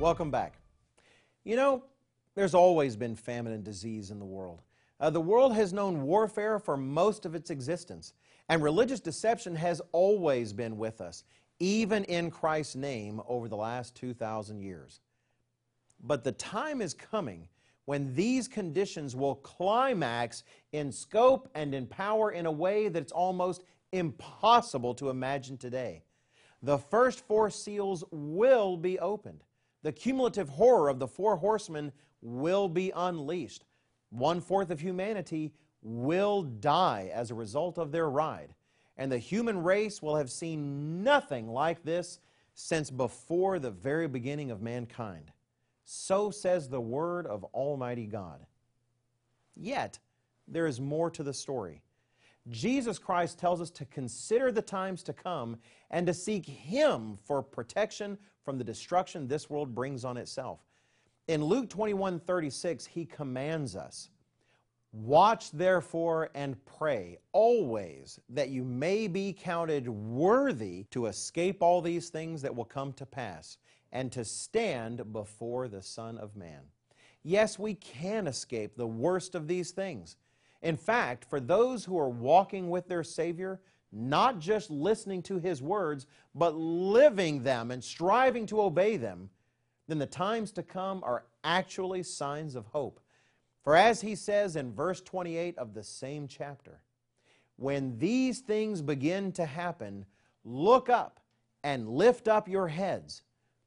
Welcome 0.00 0.30
back. 0.30 0.54
You 1.44 1.56
know, 1.56 1.84
there's 2.34 2.54
always 2.54 2.96
been 2.96 3.14
famine 3.14 3.52
and 3.52 3.62
disease 3.62 4.10
in 4.10 4.18
the 4.18 4.24
world. 4.24 4.62
Uh, 4.98 5.10
the 5.10 5.20
world 5.20 5.54
has 5.54 5.74
known 5.74 6.04
warfare 6.04 6.58
for 6.58 6.78
most 6.78 7.26
of 7.26 7.34
its 7.34 7.50
existence, 7.50 8.14
and 8.48 8.62
religious 8.62 9.00
deception 9.00 9.54
has 9.56 9.82
always 9.92 10.54
been 10.54 10.78
with 10.78 11.02
us, 11.02 11.24
even 11.58 12.04
in 12.04 12.30
Christ's 12.30 12.76
name 12.76 13.20
over 13.28 13.46
the 13.46 13.58
last 13.58 13.94
2,000 13.94 14.62
years. 14.62 15.00
But 16.02 16.24
the 16.24 16.32
time 16.32 16.80
is 16.80 16.94
coming 16.94 17.46
when 17.84 18.14
these 18.14 18.48
conditions 18.48 19.14
will 19.14 19.34
climax 19.34 20.44
in 20.72 20.92
scope 20.92 21.50
and 21.54 21.74
in 21.74 21.86
power 21.86 22.30
in 22.30 22.46
a 22.46 22.50
way 22.50 22.88
that 22.88 23.02
it's 23.02 23.12
almost 23.12 23.64
impossible 23.92 24.94
to 24.94 25.10
imagine 25.10 25.58
today. 25.58 26.04
The 26.62 26.78
first 26.78 27.26
four 27.26 27.50
seals 27.50 28.02
will 28.10 28.78
be 28.78 28.98
opened. 28.98 29.44
The 29.82 29.92
cumulative 29.92 30.48
horror 30.48 30.88
of 30.88 30.98
the 30.98 31.08
four 31.08 31.36
horsemen 31.36 31.92
will 32.22 32.68
be 32.68 32.92
unleashed. 32.94 33.64
One 34.10 34.40
fourth 34.40 34.70
of 34.70 34.80
humanity 34.80 35.52
will 35.82 36.42
die 36.42 37.10
as 37.12 37.30
a 37.30 37.34
result 37.34 37.78
of 37.78 37.92
their 37.92 38.10
ride. 38.10 38.54
And 38.96 39.10
the 39.10 39.18
human 39.18 39.62
race 39.62 40.02
will 40.02 40.16
have 40.16 40.30
seen 40.30 41.02
nothing 41.02 41.48
like 41.48 41.82
this 41.82 42.20
since 42.54 42.90
before 42.90 43.58
the 43.58 43.70
very 43.70 44.08
beginning 44.08 44.50
of 44.50 44.60
mankind. 44.60 45.32
So 45.84 46.30
says 46.30 46.68
the 46.68 46.80
Word 46.80 47.26
of 47.26 47.44
Almighty 47.54 48.06
God. 48.06 48.44
Yet, 49.56 49.98
there 50.46 50.66
is 50.66 50.80
more 50.80 51.10
to 51.10 51.22
the 51.22 51.32
story. 51.32 51.80
Jesus 52.48 52.98
Christ 52.98 53.38
tells 53.38 53.60
us 53.60 53.70
to 53.70 53.84
consider 53.86 54.50
the 54.50 54.62
times 54.62 55.02
to 55.04 55.12
come 55.12 55.56
and 55.90 56.06
to 56.06 56.14
seek 56.14 56.46
Him 56.46 57.18
for 57.24 57.42
protection 57.42 58.18
from 58.50 58.58
the 58.58 58.64
destruction 58.64 59.28
this 59.28 59.48
world 59.48 59.76
brings 59.76 60.04
on 60.04 60.16
itself. 60.16 60.58
In 61.28 61.44
Luke 61.44 61.70
21 61.70 62.18
36, 62.18 62.84
he 62.84 63.04
commands 63.04 63.76
us, 63.76 64.10
Watch 64.90 65.52
therefore 65.52 66.30
and 66.34 66.56
pray 66.64 67.18
always 67.30 68.18
that 68.28 68.48
you 68.48 68.64
may 68.64 69.06
be 69.06 69.32
counted 69.32 69.88
worthy 69.88 70.82
to 70.90 71.06
escape 71.06 71.62
all 71.62 71.80
these 71.80 72.08
things 72.08 72.42
that 72.42 72.52
will 72.52 72.64
come 72.64 72.92
to 72.94 73.06
pass 73.06 73.56
and 73.92 74.10
to 74.10 74.24
stand 74.24 75.12
before 75.12 75.68
the 75.68 75.80
Son 75.80 76.18
of 76.18 76.34
Man. 76.34 76.62
Yes, 77.22 77.56
we 77.56 77.74
can 77.74 78.26
escape 78.26 78.74
the 78.74 78.88
worst 78.88 79.36
of 79.36 79.46
these 79.46 79.70
things. 79.70 80.16
In 80.60 80.76
fact, 80.76 81.24
for 81.24 81.38
those 81.38 81.84
who 81.84 81.96
are 81.96 82.10
walking 82.10 82.68
with 82.68 82.88
their 82.88 83.04
Savior, 83.04 83.60
not 83.92 84.38
just 84.38 84.70
listening 84.70 85.22
to 85.22 85.38
His 85.38 85.60
words, 85.60 86.06
but 86.34 86.54
living 86.54 87.42
them 87.42 87.70
and 87.70 87.82
striving 87.82 88.46
to 88.46 88.60
obey 88.60 88.96
them, 88.96 89.30
then 89.88 89.98
the 89.98 90.06
times 90.06 90.52
to 90.52 90.62
come 90.62 91.02
are 91.04 91.24
actually 91.42 92.02
signs 92.02 92.54
of 92.54 92.66
hope 92.66 93.00
for 93.62 93.76
as 93.76 94.00
he 94.00 94.14
says 94.14 94.56
in 94.56 94.72
verse 94.72 95.00
28 95.00 95.58
of 95.58 95.74
the 95.74 95.82
same 95.82 96.28
chapter, 96.28 96.80
when 97.56 97.98
these 97.98 98.40
things 98.40 98.80
begin 98.80 99.32
to 99.32 99.44
happen, 99.44 100.06
look 100.44 100.88
up 100.88 101.20
and 101.62 101.88
lift 101.88 102.26
up 102.26 102.48
your 102.48 102.68
heads, 102.68 103.22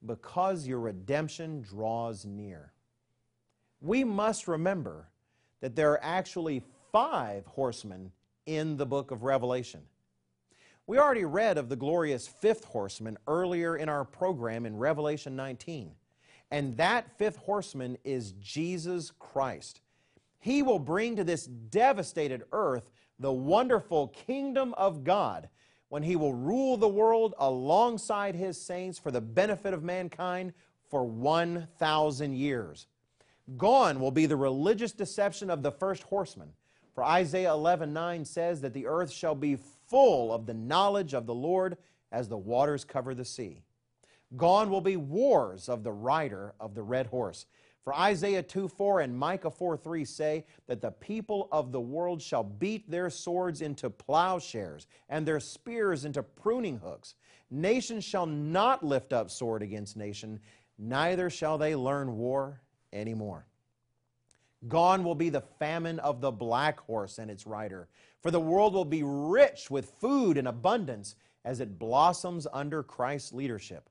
because 0.05 0.67
your 0.67 0.79
redemption 0.79 1.62
draws 1.62 2.25
near. 2.25 2.73
We 3.81 4.03
must 4.03 4.47
remember 4.47 5.09
that 5.62 5.75
there 5.75 5.91
are 5.91 6.03
actually 6.03 6.63
five 6.91 7.45
horsemen 7.45 8.12
in 8.45 8.75
the 8.75 8.86
book 8.86 9.12
of 9.12 9.23
Revelation. 9.23 9.81
We 10.86 11.00
already 11.00 11.24
read 11.24 11.58
of 11.58 11.69
the 11.69 11.78
glorious 11.78 12.28
fifth 12.28 12.65
horseman 12.65 13.17
earlier 13.26 13.78
in 13.78 13.88
our 13.88 14.04
program 14.04 14.65
in 14.65 14.78
Revelation 14.78 15.36
19. 15.36 15.91
And 16.52 16.76
that 16.78 17.17
fifth 17.17 17.38
horseman 17.38 17.98
is 18.04 18.34
Jesus 18.34 19.12
Christ. 19.17 19.80
He 20.39 20.62
will 20.62 20.80
bring 20.80 21.15
to 21.15 21.24
this 21.24 21.46
devastated 21.46 22.43
earth 22.52 22.91
the 23.17 23.32
wonderful 23.32 24.10
kingdom 24.10 24.74
of 24.74 25.06
God 25.06 25.48
when 25.88 26.04
He 26.04 26.17
will 26.17 26.34
rule 26.34 26.76
the 26.76 26.88
world 26.88 27.34
alongside 27.38 28.36
His 28.36 28.60
saints 28.60 29.00
for 29.00 29.10
the 29.10 29.22
benefit 29.22 29.74
of 29.74 29.84
mankind 29.84 30.52
for 30.89 31.06
1,000 31.06 32.36
years. 32.36 32.88
Gone 33.58 34.02
will 34.02 34.12
be 34.12 34.26
the 34.26 34.36
religious 34.36 34.91
deception 34.91 35.50
of 35.50 35.63
the 35.63 35.72
first 35.72 36.04
horseman. 36.04 36.50
For 36.93 37.03
Isaiah 37.03 37.53
11 37.53 37.91
9 37.91 38.25
says 38.25 38.62
that 38.62 38.73
the 38.73 38.86
earth 38.86 39.12
shall 39.12 39.36
be 39.36 39.58
full 39.88 40.34
of 40.34 40.45
the 40.45 40.53
knowledge 40.53 41.13
of 41.13 41.25
the 41.25 41.34
Lord 41.34 41.77
as 42.12 42.27
the 42.27 42.38
waters 42.38 42.86
cover 42.86 43.15
the 43.15 43.25
sea. 43.25 43.63
Gone 44.38 44.69
will 44.69 44.82
be 44.82 44.97
wars 44.97 45.69
of 45.69 45.84
the 45.84 45.91
rider 45.91 46.53
of 46.60 46.75
the 46.75 46.84
red 46.84 47.08
horse. 47.08 47.45
For 47.84 47.93
Isaiah 47.93 48.43
2 48.43 48.69
4 48.69 49.01
and 49.01 49.17
Micah 49.17 49.51
4 49.51 49.75
3 49.75 50.06
say 50.06 50.45
that 50.67 50.82
the 50.82 50.91
people 50.91 51.49
of 51.51 51.71
the 51.71 51.82
world 51.82 52.21
shall 52.21 52.43
beat 52.43 52.89
their 52.89 53.10
swords 53.10 53.62
into 53.62 53.89
plowshares 53.89 54.88
and 55.10 55.25
their 55.25 55.39
spears 55.39 56.06
into 56.06 56.23
pruning 56.23 56.77
hooks. 56.77 57.15
Nation 57.51 57.99
shall 57.99 58.25
not 58.25 58.84
lift 58.84 59.12
up 59.12 59.29
sword 59.29 59.62
against 59.62 59.97
nation, 59.97 60.39
neither 60.77 61.29
shall 61.29 61.58
they 61.58 61.75
learn 61.75 62.17
war 62.17 62.62
anymore. 62.93 63.45
Gone 64.67 65.04
will 65.04 65.15
be 65.15 65.30
the 65.30 65.41
famine 65.41 65.99
of 65.99 66.21
the 66.21 66.32
black 66.32 66.80
horse 66.80 67.17
and 67.17 67.30
its 67.30 67.45
rider, 67.45 67.88
for 68.21 68.32
the 68.32 68.39
world 68.39 68.73
will 68.73 68.86
be 68.86 69.04
rich 69.04 69.69
with 69.69 69.91
food 69.99 70.38
in 70.38 70.47
abundance 70.47 71.15
as 71.43 71.60
it 71.60 71.78
blossoms 71.78 72.47
under 72.54 72.84
Christ's 72.84 73.34
leadership. 73.34 73.89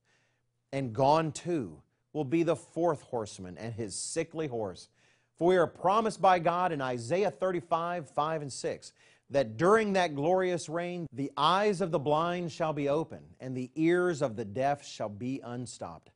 And 0.73 0.95
gone 0.95 1.33
too 1.33 1.83
will 2.13 2.25
be 2.25 2.43
the 2.43 2.57
fourth 2.57 3.03
horseman 3.03 3.59
and 3.59 3.75
his 3.75 3.95
sickly 3.95 4.47
horse. 4.47 4.89
For 5.37 5.49
we 5.49 5.57
are 5.57 5.67
promised 5.67 6.21
by 6.23 6.39
God 6.39 6.73
in 6.73 6.81
Isaiah 6.81 7.31
35, 7.31 8.09
5 8.09 8.43
and 8.43 8.53
6, 8.53 8.93
that 9.31 9.57
during 9.57 9.95
that 9.95 10.15
glorious 10.15 10.69
reign 10.69 11.07
the 11.13 11.33
eyes 11.37 11.81
of 11.81 11.91
the 11.91 11.99
blind 11.99 12.53
shall 12.53 12.73
be 12.73 12.89
open, 12.89 13.21
and 13.41 13.57
the 13.57 13.71
ears 13.75 14.23
of 14.23 14.37
the 14.37 14.45
deaf 14.45 14.87
shall 14.87 15.09
be 15.09 15.41
unstopped. 15.43 16.11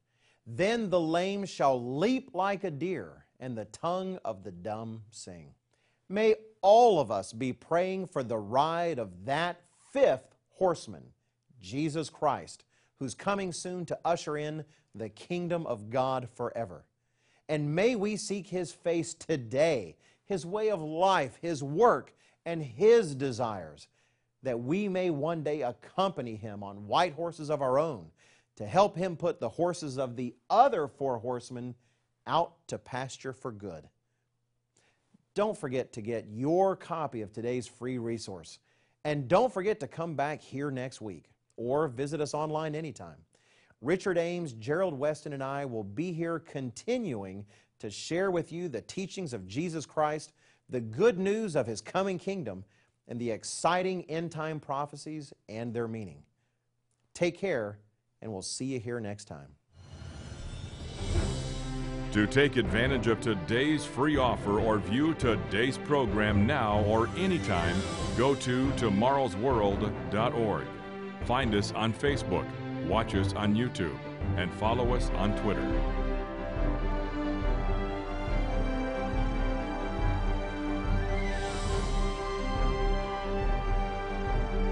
Then 0.47 0.91
the 0.91 1.01
lame 1.01 1.45
shall 1.45 1.99
leap 1.99 2.31
like 2.35 2.65
a 2.65 2.71
deer, 2.71 3.26
and 3.41 3.57
the 3.57 3.65
tongue 3.67 4.19
of 4.25 4.43
the 4.45 4.53
dumb 4.53 5.03
sing. 5.11 5.55
May 6.09 6.37
all 6.63 7.01
of 7.01 7.11
us 7.11 7.33
be 7.33 7.53
praying 7.53 8.07
for 8.07 8.23
the 8.23 8.39
ride 8.39 8.99
of 8.99 9.25
that 9.25 9.61
fifth 9.93 10.35
horseman, 10.51 11.05
Jesus 11.61 12.11
Christ, 12.11 12.65
who's 12.99 13.15
coming 13.15 13.53
soon 13.53 13.85
to 13.87 13.99
usher 14.05 14.37
in 14.37 14.65
the 14.95 15.09
kingdom 15.09 15.67
of 15.67 15.91
God 15.91 16.29
forever. 16.35 16.85
And 17.49 17.75
may 17.75 17.95
we 17.95 18.17
seek 18.17 18.49
His 18.49 18.73
face 18.73 19.15
today, 19.15 19.97
His 20.25 20.47
way 20.47 20.71
of 20.71 20.81
life, 20.81 21.39
His 21.41 21.63
work, 21.63 22.15
and 22.45 22.63
His 22.63 23.15
desires, 23.15 23.89
that 24.43 24.61
we 24.61 24.89
may 24.89 25.11
one 25.11 25.43
day 25.43 25.63
accompany 25.63 26.37
Him 26.37 26.63
on 26.63 26.87
white 26.87 27.15
horses 27.15 27.51
of 27.51 27.63
our 27.63 27.79
own 27.79 28.07
to 28.57 28.67
help 28.67 28.97
Him 28.97 29.17
put 29.17 29.41
the 29.41 29.49
horses 29.49 29.99
of 29.99 30.17
the 30.17 30.35
other 30.49 30.89
four 30.89 31.19
horsemen 31.19 31.75
out 32.27 32.55
to 32.69 32.79
pasture 32.79 33.33
for 33.33 33.53
good. 33.53 33.89
Don't 35.35 35.57
forget 35.57 35.93
to 35.93 36.01
get 36.01 36.27
your 36.29 36.77
copy 36.77 37.23
of 37.23 37.33
today's 37.33 37.67
free 37.67 37.99
resource. 37.99 38.59
And 39.05 39.29
don't 39.29 39.53
forget 39.53 39.81
to 39.81 39.87
come 39.87 40.15
back 40.15 40.41
here 40.41 40.71
next 40.71 41.01
week 41.01 41.31
or 41.57 41.89
visit 41.89 42.21
us 42.21 42.35
online 42.35 42.75
anytime. 42.75 43.17
Richard 43.83 44.19
Ames, 44.19 44.53
Gerald 44.55 44.99
Weston, 44.99 45.33
and 45.33 45.43
I 45.43 45.65
will 45.65 45.85
be 45.85 46.13
here 46.13 46.39
continuing 46.39 47.45
to 47.79 47.91
share 47.91 48.31
with 48.31 48.53
you 48.53 48.69
the 48.69 48.81
teachings 48.81 49.33
of 49.33 49.47
Jesus 49.47 49.85
Christ, 49.85 50.33
the 50.71 50.81
good 50.81 51.19
news 51.19 51.55
of 51.55 51.67
His 51.67 51.81
coming 51.81 52.19
kingdom, 52.19 52.65
and 53.09 53.21
the 53.21 53.31
exciting 53.31 54.05
end 54.09 54.33
time 54.33 54.59
prophecies 54.59 55.33
and 55.49 55.73
their 55.73 55.87
meaning. 55.87 56.23
Take 57.15 57.39
care, 57.39 57.79
and 58.21 58.33
we'll 58.33 58.43
see 58.43 58.65
you 58.65 58.81
here 58.81 58.99
next 58.99 59.27
time. 59.27 59.49
To 62.17 62.27
take 62.27 62.57
advantage 62.57 63.09
of 63.09 63.21
today's 63.21 63.85
free 63.85 64.17
offer 64.17 64.59
or 64.59 64.79
view 64.79 65.13
today's 65.13 65.77
program 65.77 66.47
now 66.47 66.83
or 66.85 67.11
anytime, 67.19 67.77
go 68.17 68.35
to 68.37 68.69
tomorrowsworld.org. 68.73 70.67
Find 71.27 71.55
us 71.55 71.73
on 71.73 71.93
Facebook 71.93 72.47
watch 72.87 73.15
us 73.15 73.33
on 73.35 73.55
YouTube, 73.55 73.99
and 74.37 74.53
follow 74.55 74.95
us 74.95 75.11
on 75.11 75.37
Twitter. 75.39 75.63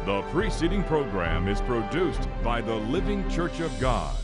The 0.06 0.22
preceding 0.32 0.84
program 0.84 1.48
is 1.48 1.60
produced 1.62 2.28
by 2.42 2.60
the 2.60 2.74
Living 2.74 3.28
Church 3.30 3.60
of 3.60 3.78
God. 3.80 4.14